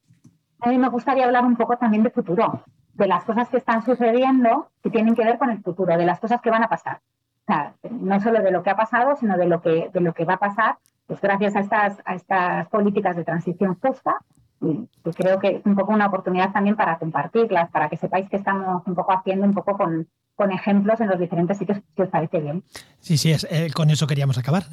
[0.58, 3.84] a mí me gustaría hablar un poco también de futuro, de las cosas que están
[3.84, 6.96] sucediendo que tienen que ver con el futuro, de las cosas que van a pasar.
[6.96, 10.14] O sea, no solo de lo que ha pasado, sino de lo que, de lo
[10.14, 14.16] que va a pasar, pues gracias a estas, a estas políticas de transición justa.
[14.60, 18.38] Y creo que es un poco una oportunidad también para compartirlas, para que sepáis que
[18.38, 22.08] estamos un poco haciendo un poco con, con ejemplos en los diferentes sitios, si os
[22.08, 22.64] parece bien.
[23.00, 24.64] Sí, sí, es, eh, con eso queríamos acabar.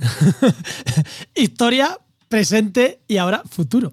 [1.36, 1.98] Historia,
[2.28, 3.92] presente y ahora futuro.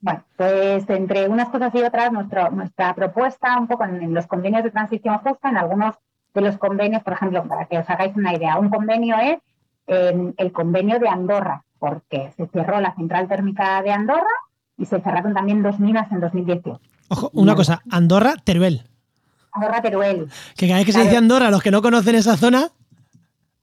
[0.00, 4.70] Bueno, pues entre unas cosas y otras, nuestra propuesta, un poco en, los convenios de
[4.70, 5.96] transición justa, en algunos
[6.32, 9.38] de los convenios, por ejemplo, para que os hagáis una idea, un convenio es
[9.86, 14.24] em, el convenio de Andorra, porque se cerró la central térmica de Andorra
[14.78, 16.80] y se cerraron también dos minas en 2018.
[17.08, 18.89] Ojo, una cosa, Andorra, Teruel.
[19.52, 20.30] Andorra, Teruel.
[20.56, 22.68] Que cada vez que se dice Andorra, los que no conocen esa zona.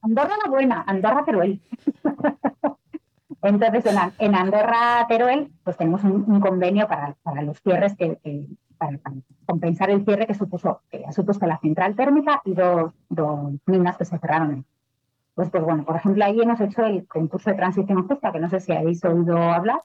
[0.02, 1.60] Andorra la buena, Andorra, Teruel.
[3.42, 3.84] Entonces,
[4.18, 8.18] en, Andorra Teruel, pues tenemos un, convenio para, los cierres, que,
[8.76, 8.98] para,
[9.46, 12.92] compensar el cierre que supuso que ha supuesto la central térmica y dos,
[13.66, 14.64] minas que se cerraron.
[15.34, 18.48] Pues, pues bueno, por ejemplo, ahí hemos hecho el concurso de transición justa, que no
[18.48, 19.82] sé si habéis oído hablar.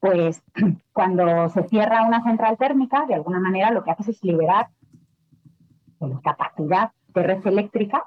[0.00, 0.42] Pues
[0.92, 4.68] cuando se cierra una central térmica, de alguna manera lo que hace es liberar
[6.00, 8.04] la capacidad de red eléctrica,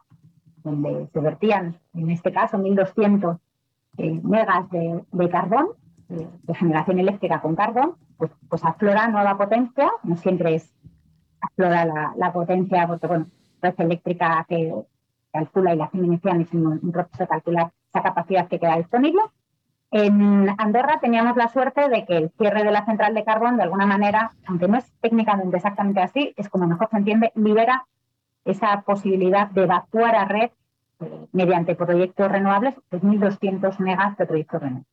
[0.63, 3.39] donde se vertían, en este caso, 1.200
[3.97, 5.69] eh, megas de, carbón,
[6.07, 10.73] de, generación eléctrica con carbón, pues, pues aflora nueva potencia, no siempre es
[11.41, 13.27] aflora la, potencia, porque bueno,
[13.61, 14.73] red eléctrica que
[15.31, 19.21] calcula y la inicial es un, proceso de calcular esa capacidad que queda disponible.
[19.91, 23.63] En Andorra teníamos la suerte de que el cierre de la central de carbón, de
[23.63, 27.87] alguna manera, aunque no es técnicamente exactamente así, es como mejor se entiende, libera
[28.45, 30.51] esa posibilidad de evacuar a red
[31.31, 34.87] mediante proyectos renovables, es 1.200 megas de proyectos renovables.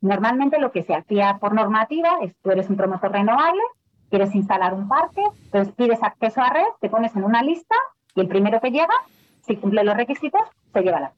[0.00, 3.62] Normalmente lo que se hacía por normativa es tú eres un promotor renovable,
[4.10, 7.74] quieres instalar un parque, entonces pides acceso a red, te pones en una lista
[8.14, 8.94] y el primero que llega,
[9.40, 11.12] si cumple los requisitos, se lleva la.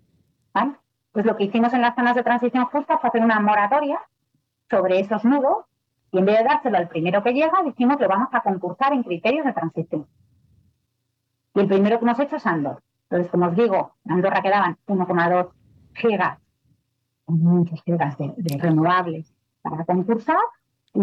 [0.55, 0.75] ¿vale?
[1.13, 4.01] Pues lo que hicimos en las zonas de transición justa fue hacer una moratoria
[4.69, 5.65] sobre esos nudos
[6.13, 9.03] y en vez de dárselo al primero que llega, dijimos que vamos a concursar en
[9.03, 10.07] criterios de transición.
[11.55, 12.83] Y el primero que hemos hecho es Andor.
[13.09, 15.51] Entonces, como os digo, en Andorra quedaban 1,2
[15.95, 16.39] gigas,
[17.27, 19.33] muchos gigas de, renovables
[19.63, 20.39] para concursar
[20.95, 21.03] y,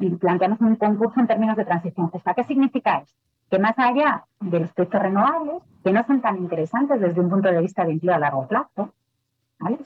[0.00, 2.34] y, planteamos un concurso en términos de transición justa.
[2.34, 3.18] ¿Qué significa esto?
[3.50, 7.50] Que más allá de los proyectos renovables, que no son tan interesantes desde un punto
[7.50, 8.94] de vista de empleo a largo plazo,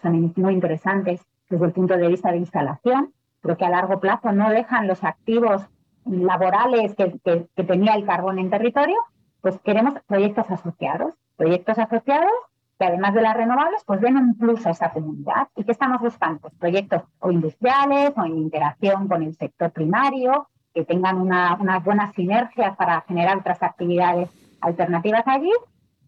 [0.02, 4.32] son muy interesantes desde el punto de vista de instalación, pero que a largo plazo
[4.32, 5.62] no dejan los activos
[6.04, 8.96] laborales que, tenía el carbón en territorio,
[9.40, 12.30] pues queremos proyectos asociados proyectos asociados
[12.78, 15.48] que además de las renovables, pues den un plus a esa comunidad.
[15.56, 16.40] ¿Y qué estamos buscando?
[16.40, 22.14] Pues proyectos o industriales o en interacción con el sector primario, que tengan unas buenas
[22.14, 24.28] sinergias para generar otras actividades
[24.60, 25.52] alternativas allí,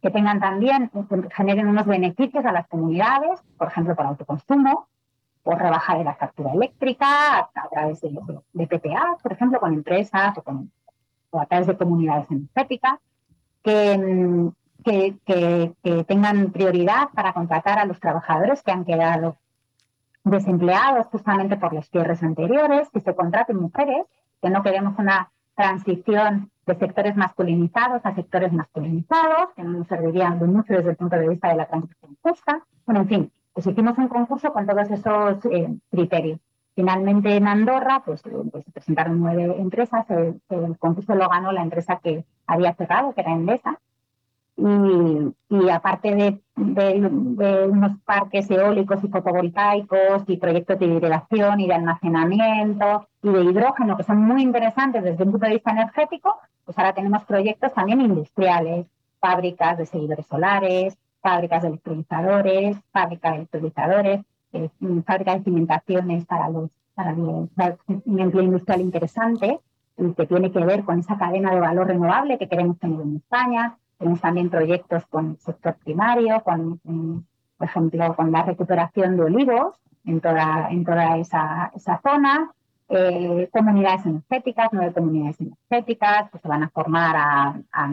[0.01, 1.03] que tengan también, que
[1.34, 4.88] generen unos beneficios a las comunidades, por ejemplo, por autoconsumo,
[5.42, 8.11] por rebajar de la factura eléctrica a, través de,
[8.53, 10.70] de, PPA, por ejemplo, con empresas o, con,
[11.30, 12.99] o a través de comunidades energéticas,
[13.62, 14.51] que,
[14.84, 15.16] que,
[15.82, 19.36] que, tengan prioridad para contratar a los trabajadores que han quedado
[20.24, 24.07] desempleados justamente por los cierres anteriores, que se contraten mujeres,
[24.40, 30.39] que no queremos una transición de sectores masculinizados a sectores masculinizados, que no nos servirían
[30.39, 32.62] de mucho desde el punto de vista de la transición justa.
[32.87, 36.39] Bueno, en fin, pues hicimos un concurso con todos esos eh, criterios.
[36.75, 41.62] Finalmente en Andorra, pues, pues, se presentaron nueve empresas, el, el, concurso lo ganó la
[41.62, 43.81] empresa que había cerrado, que era Endesa,
[44.59, 53.07] y, aparte de, unos parques eólicos y fotovoltaicos y proyectos de hidratación y de almacenamiento
[53.23, 56.93] y de hidrógeno que son muy interesantes desde un punto de vista energético, pues ahora
[56.93, 58.87] tenemos proyectos también industriales,
[59.21, 64.21] fábricas de seguidores solares, fábricas de electrolizadores, fábricas de electrolizadores,
[64.53, 64.69] eh,
[65.07, 69.61] fábricas de cimentaciones para los para, un empleo industrial interesante
[69.97, 73.17] y que tiene que ver con esa cadena de valor renovable que queremos tener en
[73.17, 76.80] España, tenemos también proyectos con el sector primario, con,
[77.57, 82.53] por ejemplo, con la recuperación de olivos en toda, en toda esa, esa zona.
[82.90, 87.88] Eh, comunidades energéticas, nueve comunidades energéticas, que se van a formar a,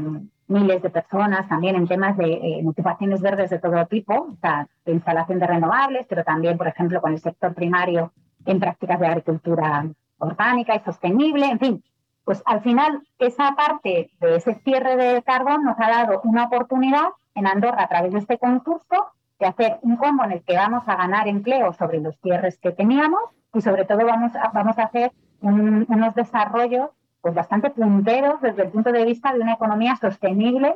[0.47, 4.37] miles de personas también en temas de eh, motivaciones verdes de todo tipo,
[4.85, 8.13] de instalación de renovables, pero también, por ejemplo, con el sector primario
[8.45, 9.87] en prácticas de agricultura
[10.19, 11.83] orgánica y sostenible, en fin,
[12.25, 17.09] pues al final esa parte de ese cierre de carbón nos ha dado una oportunidad
[17.35, 19.07] en Andorra a través de este concurso
[19.39, 22.71] de hacer un combo en el que vamos a ganar empleo sobre los cierres que
[22.71, 23.21] teníamos
[23.53, 25.11] y sobre todo vamos a, vamos a hacer
[25.41, 26.89] unos desarrollos
[27.21, 30.75] pues bastante punteros desde el punto de vista de una economía sostenible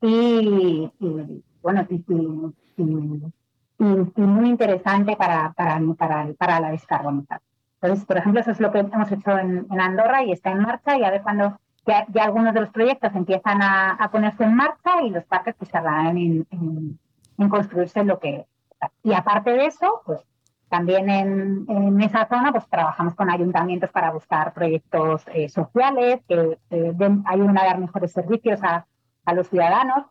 [0.00, 0.90] y,
[1.62, 1.86] bueno
[3.78, 5.80] muy interesante para, para,
[6.38, 7.43] para la descarbonización.
[7.84, 10.96] Entonces, por ejemplo, eso es lo que hemos hecho en, Andorra y está en marcha
[10.96, 15.10] y a ver cuando ya, algunos de los proyectos empiezan a, ponerse en marcha y
[15.10, 18.46] los parques pues tardarán en, en, construirse lo que...
[19.02, 20.24] Y aparte de eso, pues
[20.70, 26.58] también en, esa zona pues trabajamos con ayuntamientos para buscar proyectos eh, sociales que
[27.26, 28.86] ayuden a dar mejores servicios a,
[29.34, 30.06] los ciudadanos.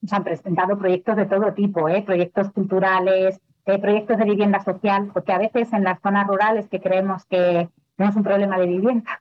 [0.00, 2.02] Nos han presentado proyectos de todo tipo, ¿eh?
[2.02, 3.40] proyectos culturales,
[3.76, 8.16] proyectos de vivienda social, porque a veces en las zonas rurales que creemos que tenemos
[8.16, 9.20] un problema de vivienda,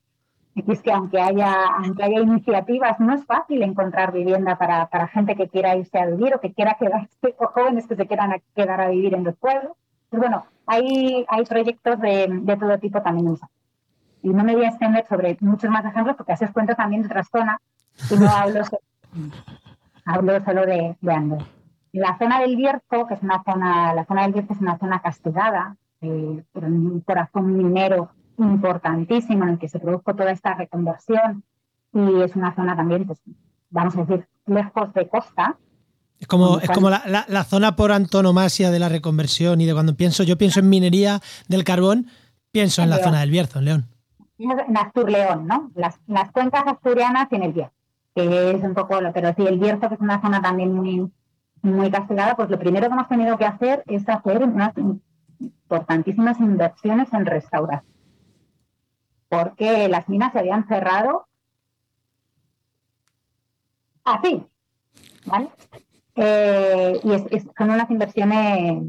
[0.58, 5.08] y es que aunque haya, aunque haya iniciativas, no es fácil encontrar vivienda para, para
[5.08, 8.42] gente que quiera irse a vivir o que quiera quedarse, o jóvenes que se quieran
[8.56, 9.74] quedar a vivir en los pueblos.
[10.10, 13.38] Pues bueno, hay, hay proyectos de, de todo tipo también en
[14.24, 17.02] Y no me voy a extender sobre muchos más ejemplos porque así os cuento también
[17.02, 17.58] de otras zonas
[18.10, 18.62] y no hablo,
[20.06, 21.57] hablo solo de, de Andorra.
[21.94, 25.02] La zona del Bierzo, que es una zona, la zona del Bierzo es una zona
[25.02, 31.44] castigada, eh, un corazón minero importantísimo en el que se produjo toda esta reconversión
[31.94, 33.20] y es una zona también, pues,
[33.70, 35.58] vamos a decir, lejos de costa.
[36.20, 39.96] Es como, es como la, la, zona por antonomasia de la reconversión y de cuando
[39.96, 42.08] pienso, yo pienso en minería del carbón,
[42.52, 43.86] pienso en, la zona del Bierzo, en León.
[44.40, 45.72] En Astur León, ¿no?
[45.76, 47.74] Las, las cuencas asturianas y en el Bierzo,
[48.16, 51.08] que es un poco lo, pero sí, el Bierzo que es una zona también muy,
[51.62, 54.74] muy castigada, pues lo primero que hemos tenido que hacer es hacer unas
[55.40, 57.94] importantísimas inversiones en restauración,
[59.30, 61.28] porque las minas se habían cerrado
[64.04, 64.46] así,
[65.26, 65.50] ¿vale?
[66.16, 68.84] Eh, y son unas inversiones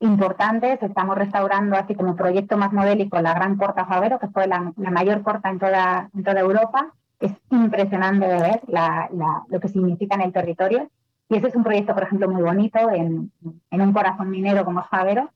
[0.00, 0.82] importantes.
[0.82, 5.22] Estamos restaurando así como proyecto más modélico la Gran Corta Favero, que fue la, mayor
[5.22, 6.92] corta en toda, en toda Europa.
[7.20, 10.90] Es impresionante de ver lo que significa en el territorio.
[11.30, 13.30] Y ese es un proyecto, por ejemplo, muy bonito en,
[13.70, 15.30] un corazón minero como Favero,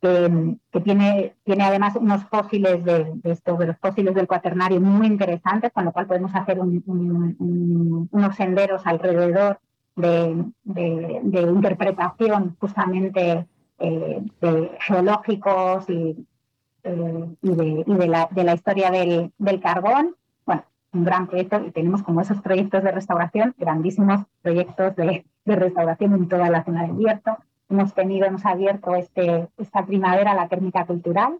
[0.00, 5.70] que, tiene, tiene además unos fósiles de, esto, de los fósiles del cuaternario muy interesantes,
[5.72, 9.60] con lo cual podemos hacer unos senderos alrededor
[9.96, 13.46] de, interpretación justamente
[13.78, 16.26] eh, de geológicos y,
[16.84, 20.16] eh, de, la, historia del, del carbón.
[20.46, 25.56] Bueno, un gran proyecto y tenemos como esos proyectos de restauración, grandísimos proyectos de, de
[25.56, 27.36] restauración en toda la zona del Bierzo.
[27.68, 31.38] Hemos tenido, hemos abierto este, esta primavera la térmica cultural,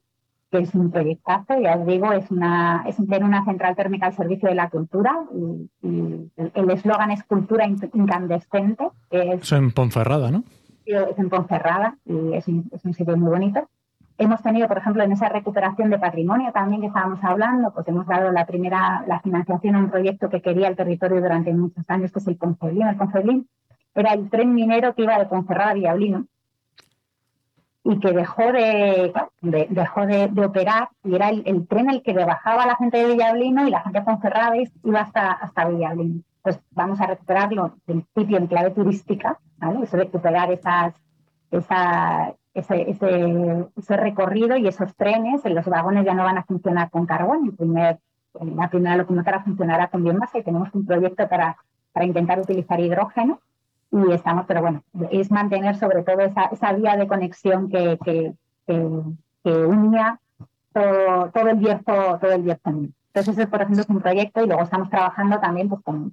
[0.51, 4.15] que es un proyectazo, ya os digo, es una, es tener una central térmica al
[4.15, 5.69] servicio de la cultura y,
[6.55, 8.89] el eslogan es cultura incandescente.
[9.11, 10.45] Que es, en Ponferrada, ¿no?
[10.87, 13.69] Es en Ponferrada y es un, es un sitio muy bonito.
[14.17, 18.07] Hemos tenido, por ejemplo, en esa recuperación de patrimonio también que estábamos hablando, pues hemos
[18.07, 22.13] dado la primera, la financiación a un proyecto que quería el territorio durante muchos años,
[22.13, 22.87] que es el Conceblín.
[22.87, 23.49] El Conceblín
[23.95, 26.27] era el tren minero que iba de Ponferrada a Villablino
[27.85, 32.77] y que dejó de, dejó de, operar y era el, tren el que bajaba la
[32.77, 36.23] gente de Villablino y la gente de Ponferrada iba hasta, hasta Villablino.
[36.43, 39.85] pues vamos a recuperarlo en principio en clave turística, ¿vale?
[39.85, 40.95] Eso recuperar esas,
[41.51, 46.91] esa, ese, ese, ese, recorrido y esos trenes, los vagones ya no van a funcionar
[46.91, 47.99] con carbón, el primer,
[48.41, 51.57] la primera locomotora funcionará con biomasa y tenemos un proyecto para,
[51.93, 53.41] para intentar utilizar hidrógeno
[53.95, 58.35] y estamos, pero bueno, es mantener sobre todo esa, esa vía de conexión que, que,
[58.67, 60.19] que, unía
[60.73, 62.61] todo, todo, el viejo, todo el viejo
[63.15, 66.13] entonces, ese, por ejemplo, es un proyecto y luego estamos trabajando también pues, con,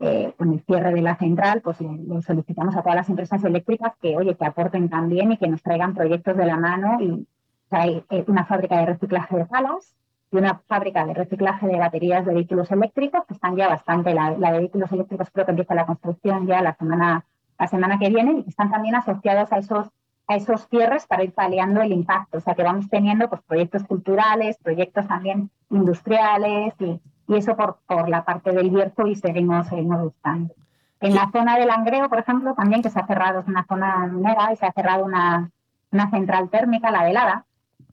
[0.00, 3.92] eh, con el cierre de la central, pues le, solicitamos a todas las empresas eléctricas
[4.00, 6.98] que, oye, que aporten también y que nos traigan proyectos de la mano.
[7.02, 7.26] Y
[7.68, 9.94] hay eh, una fábrica de reciclaje de palas
[10.32, 14.30] y una fábrica de reciclaje de baterías de vehículos eléctricos, que están ya bastante, la,
[14.32, 17.24] la de vehículos eléctricos creo que empieza la construcción ya la semana,
[17.58, 19.90] la semana que viene y que están también asociados a esos
[20.28, 22.38] a esos cierres para ir paliando el impacto.
[22.38, 28.08] O sea, que vamos teniendo pues, proyectos culturales, proyectos también industriales y, eso por, por
[28.08, 30.54] la parte del Bierzo y seguimos, seguimos buscando.
[31.00, 34.06] En la zona del Langreo, por ejemplo, también que se ha cerrado, es una zona
[34.06, 35.50] minera y se ha cerrado una,
[35.90, 37.45] una central térmica, la velada,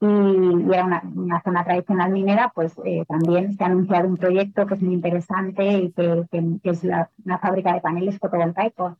[0.03, 4.73] y, era una, zona tradicional minera, pues eh, también se ha anunciado un proyecto que
[4.75, 6.25] es muy interesante y que,
[6.63, 8.93] es la, una fábrica de paneles fotovoltaicos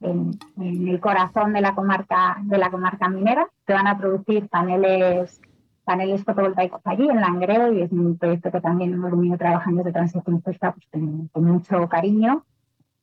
[0.00, 3.48] en, el corazón de la comarca de la comarca minera.
[3.66, 5.40] Se van a producir paneles
[5.84, 9.92] paneles fotovoltaicos allí en Langreo y es un proyecto que también hemos venido trabajando de
[9.92, 10.86] transición justa pues,
[11.32, 12.44] con, mucho cariño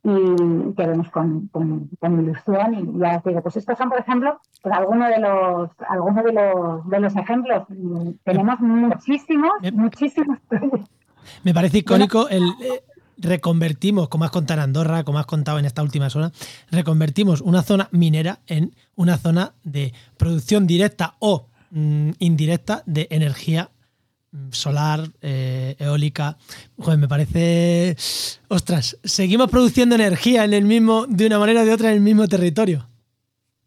[0.03, 2.73] y que vemos con, con, ilusión.
[2.73, 6.33] Y ya os digo pues estos son por ejemplo pues algunos de los algunos de
[6.33, 7.63] los de los ejemplos.
[8.23, 10.39] Tenemos muchísimos muchísimos.
[11.43, 12.43] me parece icónico el,
[13.19, 16.31] reconvertimos, como has contado en Andorra, como has contado en esta última zona,
[16.71, 23.69] reconvertimos una zona minera en una zona de producción directa o mm, indirecta de energía
[24.51, 26.37] solar, eh, eólica.
[26.77, 27.95] Joder, me parece.
[28.47, 32.01] Ostras, seguimos produciendo energía en el mismo, de una manera o de otra en el
[32.01, 32.85] mismo territorio.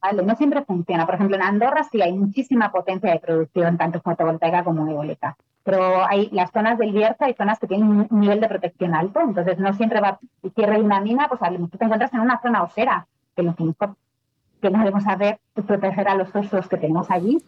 [0.00, 1.06] Vale, no siempre funciona.
[1.06, 6.04] Por ejemplo, en Andorra sí hay muchísima potencia de producción, tanto fotovoltaica como eólica pero
[6.04, 9.58] hay las zonas del Bierzo, hay zonas que tienen un nivel de protección alto, entonces
[9.58, 10.18] no siempre va
[10.54, 13.06] cierre una mina, pues a lo mejor te encuentras en una zona osera,
[13.36, 17.38] que lo que debemos hacer es proteger a los osos que tenemos allí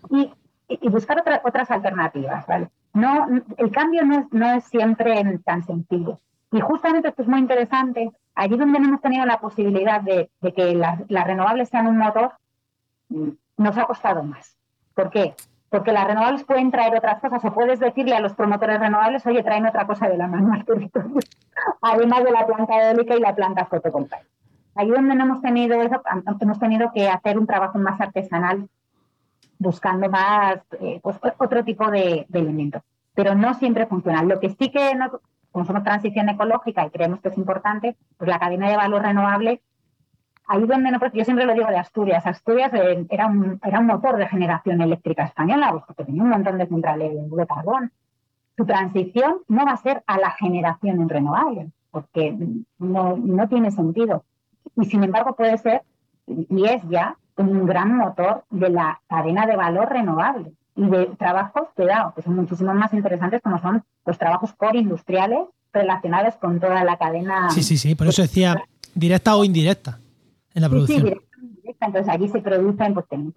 [0.68, 2.68] y buscar otras alternativas, ¿vale?
[2.94, 3.26] No,
[3.56, 6.20] el cambio no es, siempre tan sencillo.
[6.52, 10.74] Y justamente esto es muy interesante, allí donde no hemos tenido la posibilidad de, que
[10.74, 12.32] las, renovables sean un motor,
[13.56, 14.56] nos ha costado más.
[14.94, 15.34] ¿Por qué?
[15.70, 19.42] porque las renovables pueden traer otras cosas o puedes decirle a los promotores renovables, oye,
[19.42, 21.18] traen otra cosa de la mano al territorio,
[21.82, 24.24] además de la planta eólica y la planta fotovoltaica.
[24.76, 26.00] Ahí donde no hemos tenido eso,
[26.40, 28.68] hemos tenido que hacer un trabajo más artesanal
[29.64, 32.82] buscando más eh, pues, otro tipo de, elementos.
[33.14, 34.22] Pero no siempre funciona.
[34.22, 34.92] Lo que sí que,
[35.50, 39.60] como somos transición ecológica y creemos que es importante, pues la cadena de valor renovable
[40.46, 44.28] ahí donde no, yo siempre lo digo de Asturias, Asturias eh, era, un, motor de
[44.28, 47.92] generación eléctrica española, pues, porque tenía un montón de centrales de carbón.
[48.56, 52.36] Su transición no va a ser a la generación en renovables, porque
[52.78, 54.24] no, no tiene sentido.
[54.76, 55.82] Y sin embargo puede ser,
[56.26, 61.68] y es ya, un gran motor de la cadena de valor renovable y de trabajos,
[61.74, 65.40] cuidado, que son muchísimo más interesantes como son los trabajos core industriales
[65.72, 67.50] relacionados con toda la cadena.
[67.50, 68.62] Sí, sí, sí, por eso decía
[68.94, 69.98] directa o indirecta
[70.54, 71.06] en la producción.
[71.06, 73.34] Sí, Entonces allí se producen, pues tenemos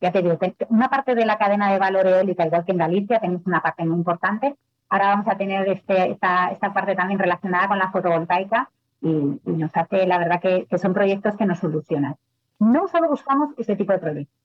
[0.00, 0.38] ya te digo,
[0.70, 3.84] una parte de la cadena de valor eólica, igual que en Galicia, tenemos una parte
[3.84, 4.56] muy importante.
[4.88, 8.70] Ahora vamos a tener este, esta, esta parte también relacionada con la fotovoltaica
[9.02, 12.16] y, nos hace, la verdad, que, son proyectos que nos solucionan.
[12.60, 14.38] No solo buscamos ese tipo de proyectos.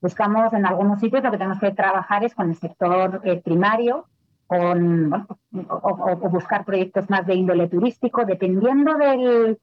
[0.00, 4.06] Buscamos en algunos sitios lo que tenemos que trabajar es con el sector eh, primario,
[4.46, 5.12] con,
[5.68, 9.58] o, buscar proyectos más de índole turístico, dependiendo de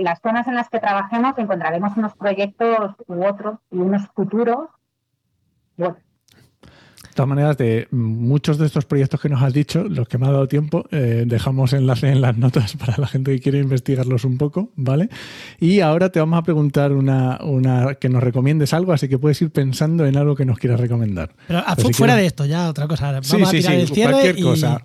[0.00, 4.68] las zonas en las que trabajemos encontraremos unos proyectos u otros y unos futuros.
[7.18, 10.30] Todas maneras, de muchos de estos proyectos que nos has dicho, los que me ha
[10.30, 14.38] dado tiempo, eh, dejamos enlace en las notas para la gente que quiere investigarlos un
[14.38, 15.08] poco, ¿vale?
[15.58, 19.42] Y ahora te vamos a preguntar una, una que nos recomiendes algo, así que puedes
[19.42, 21.34] ir pensando en algo que nos quieras recomendar.
[21.48, 23.10] Pero fuera de esto, ya otra cosa.
[23.10, 24.84] Vamos sí, a tirar el cierre cualquier cosa.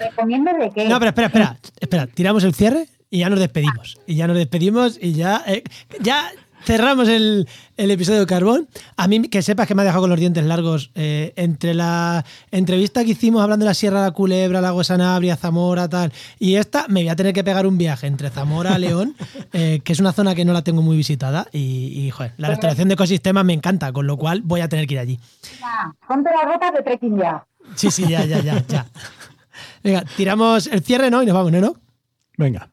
[0.00, 0.88] ¿Recomiendo de qué?
[0.88, 4.00] No, pero espera, espera, espera, tiramos el cierre y ya nos despedimos.
[4.04, 5.62] Y ya nos despedimos y ya, eh,
[6.00, 6.28] ya
[6.64, 8.68] cerramos el, episodio de Carbón.
[8.96, 12.24] A mí que sepas que me ha dejado con los dientes largos eh, entre la
[12.50, 16.56] entrevista que hicimos hablando de la Sierra de la Culebra, Lago Sanabria, Zamora, tal, y
[16.56, 19.14] esta, me voy a tener que pegar un viaje entre Zamora a León,
[19.52, 21.46] eh, que es una zona que no la tengo muy visitada.
[21.52, 24.94] Y, joder, la restauración de ecosistemas me encanta, con lo cual voy a tener que
[24.94, 25.20] ir allí.
[25.60, 27.46] Ya, ponte las ropas de trekking ya.
[27.74, 28.86] Sí, sí, ya, ya, ya, ya.
[29.82, 31.22] Venga, tiramos el cierre, ¿no?
[31.22, 31.76] Y nos vamos, ¿no?
[32.36, 32.70] Venga.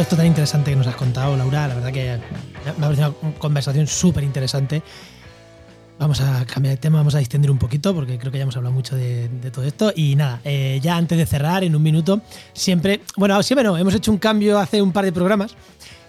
[0.00, 2.18] Esto tan interesante que nos has contado, Laura, la verdad que
[2.64, 4.82] me ha parecido una conversación súper interesante.
[5.98, 8.56] Vamos a cambiar de tema, vamos a distender un poquito porque creo que ya hemos
[8.56, 9.92] hablado mucho de, todo esto.
[9.94, 12.22] Y nada, eh, ya antes de cerrar, en un minuto,
[12.54, 15.54] siempre, bueno, siempre no, hemos hecho un cambio hace un par de programas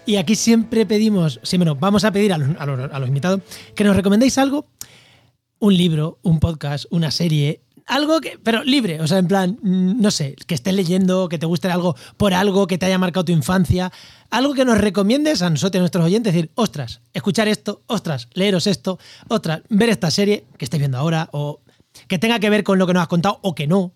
[0.06, 3.42] y aquí siempre pedimos, siempre no, vamos a pedir a los invitados
[3.74, 4.66] que nos recomendéis algo,
[5.58, 10.00] un libro, un podcast, una serie, algo que, pero libre, o sea, en plan, mm,
[10.00, 13.24] no sé, que estés leyendo, que te guste algo por algo que te haya marcado
[13.24, 13.92] tu infancia,
[14.30, 18.66] algo que nos recomiendes a nosotros, a nuestros oyentes, decir, ostras, escuchar esto, ostras, leeros
[18.66, 21.60] esto, ostras, ver esta serie que estáis viendo ahora, o
[22.08, 23.92] que tenga que ver con lo que nos has contado, o que no.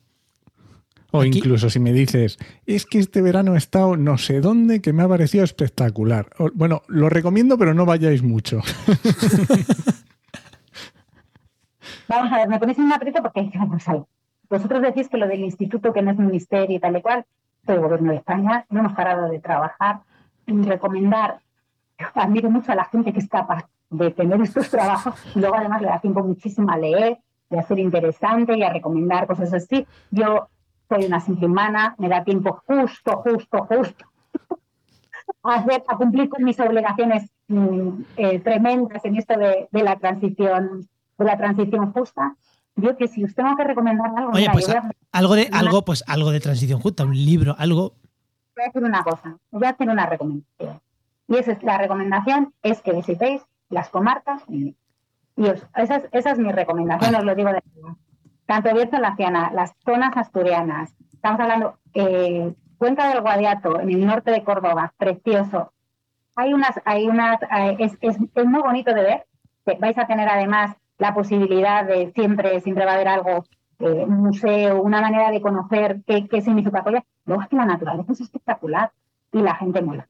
[1.12, 4.82] O Aquí- incluso si me dices, es que este verano he estado no sé dónde
[4.82, 6.28] que me ha parecido espectacular.
[6.38, 8.60] O- bueno, lo recomiendo, pero no vayáis mucho.
[12.08, 14.02] Vamos a ver, me ponéis en un aprieto porque vamos a ver.
[14.48, 17.26] Vosotros decís que lo del instituto, que no es ministerio y tal y cual,
[17.66, 20.00] el gobierno de España, no hemos parado de trabajar
[20.46, 21.40] y recomendar.
[22.14, 25.82] Admiro mucho a la gente que es capaz de tener estos trabajos y luego además
[25.82, 27.18] le da tiempo muchísimo a leer,
[27.50, 29.86] de hacer interesante y a recomendar cosas así.
[30.10, 30.48] Yo
[30.88, 34.06] soy una simple humana, me da tiempo justo, justo, justo
[35.42, 39.96] a, hacer, a cumplir con mis obligaciones mm, eh, tremendas en esto de, de la
[39.96, 40.88] transición
[41.18, 42.36] de la transición justa.
[42.76, 45.58] Yo que si os tengo que recomendar algo, Oye, mira, pues a, algo de, Una-
[45.60, 47.94] algo, pues algo de transición justa, un libro, algo.
[48.54, 50.80] voy a hacer una cosa, os voy a hacer una recomendación.
[51.28, 54.74] Y esa es, la recomendación es que visitéis las comarcas y
[55.38, 57.94] os- esa, es, esa es mi recomendación, os lo digo de verdad.
[58.46, 64.30] Tanto Bierzo Laciana, las zonas asturianas, estamos hablando eh, Cuenca del Guadiato, en el norte
[64.30, 65.72] de Córdoba, precioso.
[66.36, 69.26] Hay unas, hay unas, eh, es, es, es muy bonito de ver.
[69.64, 73.44] que Vais a tener además la posibilidad de siempre, siempre va a haber algo,
[73.80, 77.04] eh, un museo, una manera de conocer qué, qué significa Colla.
[77.26, 78.90] Luego es que la naturaleza es espectacular
[79.32, 80.06] y la gente mola.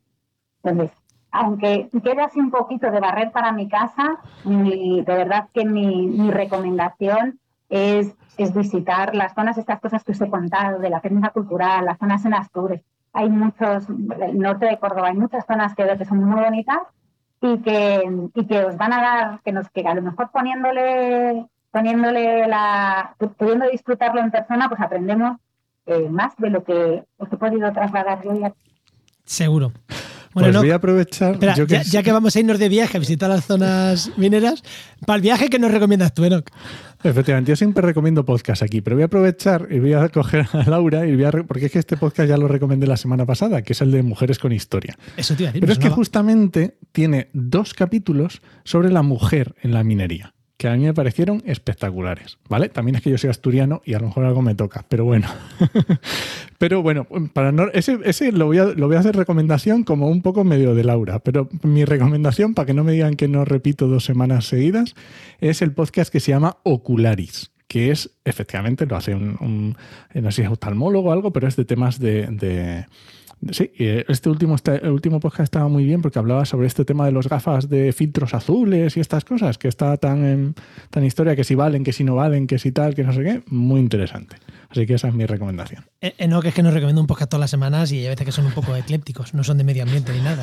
[0.62, 0.96] Entonces,
[1.32, 6.06] aunque quede así un poquito de barrer para mi casa, mi- de verdad que mi,
[6.06, 11.00] mi recomendación es, es visitar las zonas, estas cosas que os he contado, de la
[11.00, 12.82] técnica cultural, las zonas en Asturias.
[13.12, 16.78] Hay muchos, el norte de Córdoba, hay muchas zonas que que son muy bonitas
[17.40, 18.02] y que,
[18.34, 23.14] y que os van a dar, que nos que a lo mejor poniéndole, poniéndole la,
[23.36, 25.38] pudiendo disfrutarlo en persona, pues aprendemos
[25.86, 28.52] eh, más de lo que os he podido trasladar yo ya.
[29.24, 29.72] Seguro.
[30.36, 31.32] Bueno, pues no, voy a aprovechar.
[31.32, 34.10] espera, yo que ya, ya que vamos a irnos de viaje a visitar las zonas
[34.18, 34.62] mineras,
[35.06, 36.50] para el viaje que nos recomiendas tú, Enoch.
[37.02, 40.68] Efectivamente, yo siempre recomiendo podcast aquí, pero voy a aprovechar y voy a coger a
[40.68, 43.62] Laura y voy a porque es que este podcast ya lo recomendé la semana pasada,
[43.62, 44.98] que es el de Mujeres con Historia.
[45.16, 45.62] Eso te iba a decir.
[45.62, 50.74] Pero es que justamente tiene dos capítulos sobre la mujer en la minería, que a
[50.76, 52.68] mí me parecieron espectaculares, ¿vale?
[52.70, 55.28] También es que yo soy asturiano y a lo mejor algo me toca, pero bueno.
[56.58, 60.08] pero bueno, para no, ese, ese lo, voy a, lo voy a hacer recomendación como
[60.08, 63.44] un poco medio de Laura, pero mi recomendación, para que no me digan que no
[63.44, 64.94] repito dos semanas seguidas,
[65.40, 69.76] es el podcast que se llama Ocularis que es, efectivamente, lo hace un, un-
[70.14, 72.86] no sé si es oftalmólogo o algo, pero es de temas de, de-
[73.52, 77.04] Sí, eh, este último, el último podcast estaba muy bien porque hablaba sobre este tema
[77.04, 80.54] de los gafas de filtros azules y estas cosas, que está tan en
[80.90, 83.22] tan historia, que si valen, que si no valen, que si tal, que no sé
[83.22, 83.42] qué.
[83.48, 84.36] Muy interesante.
[84.68, 85.84] Así que esa es mi recomendación.
[86.00, 88.32] Eh, Enoch es que nos recomienda un podcast todas las semanas y hay veces que
[88.32, 90.42] son un poco eclépticos, no son de medio ambiente ni nada,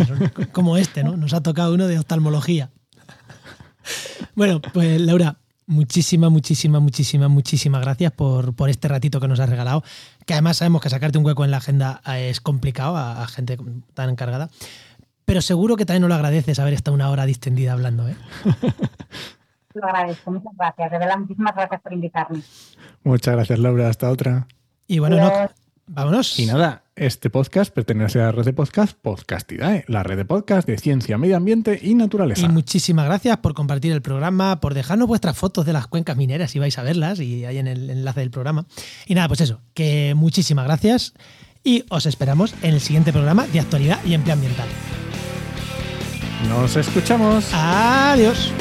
[0.52, 1.18] como este, ¿no?
[1.18, 2.72] Nos ha tocado uno de oftalmología.
[4.36, 9.50] Bueno, pues Laura, muchísimas, muchísimas, muchísimas, muchísimas gracias por, por este ratito que nos has
[9.50, 9.84] regalado,
[10.26, 13.28] que además sabemos que sacarte un hueco en la agenda eh, es complicado a, a
[13.28, 13.58] gente
[13.94, 14.50] tan encargada,
[15.26, 18.16] pero seguro que también nos lo agradeces haber estado una hora distendida hablando, ¿eh?
[19.74, 20.92] Lo agradezco, muchas gracias.
[20.92, 22.42] De verdad, muchísimas gracias por invitarme.
[23.04, 23.90] Muchas gracias, Laura.
[23.90, 24.48] Hasta otra.
[24.88, 25.18] Y bueno.
[25.18, 25.52] Enoch,
[25.88, 26.38] vámonos.
[26.40, 30.68] Y nada, este podcast pertenece a la red de podcast Podcastidae, la red de podcast
[30.68, 32.46] de ciencia, medio ambiente y naturaleza.
[32.46, 36.52] Y muchísimas gracias por compartir el programa, por dejarnos vuestras fotos de las cuencas mineras
[36.52, 38.66] si vais a verlas y ahí en el enlace del programa.
[39.08, 41.14] Y nada, pues eso, que muchísimas gracias
[41.64, 44.68] y os esperamos en el siguiente programa de actualidad y empleo ambiental.
[46.50, 47.50] Nos escuchamos.
[47.54, 48.52] Adiós.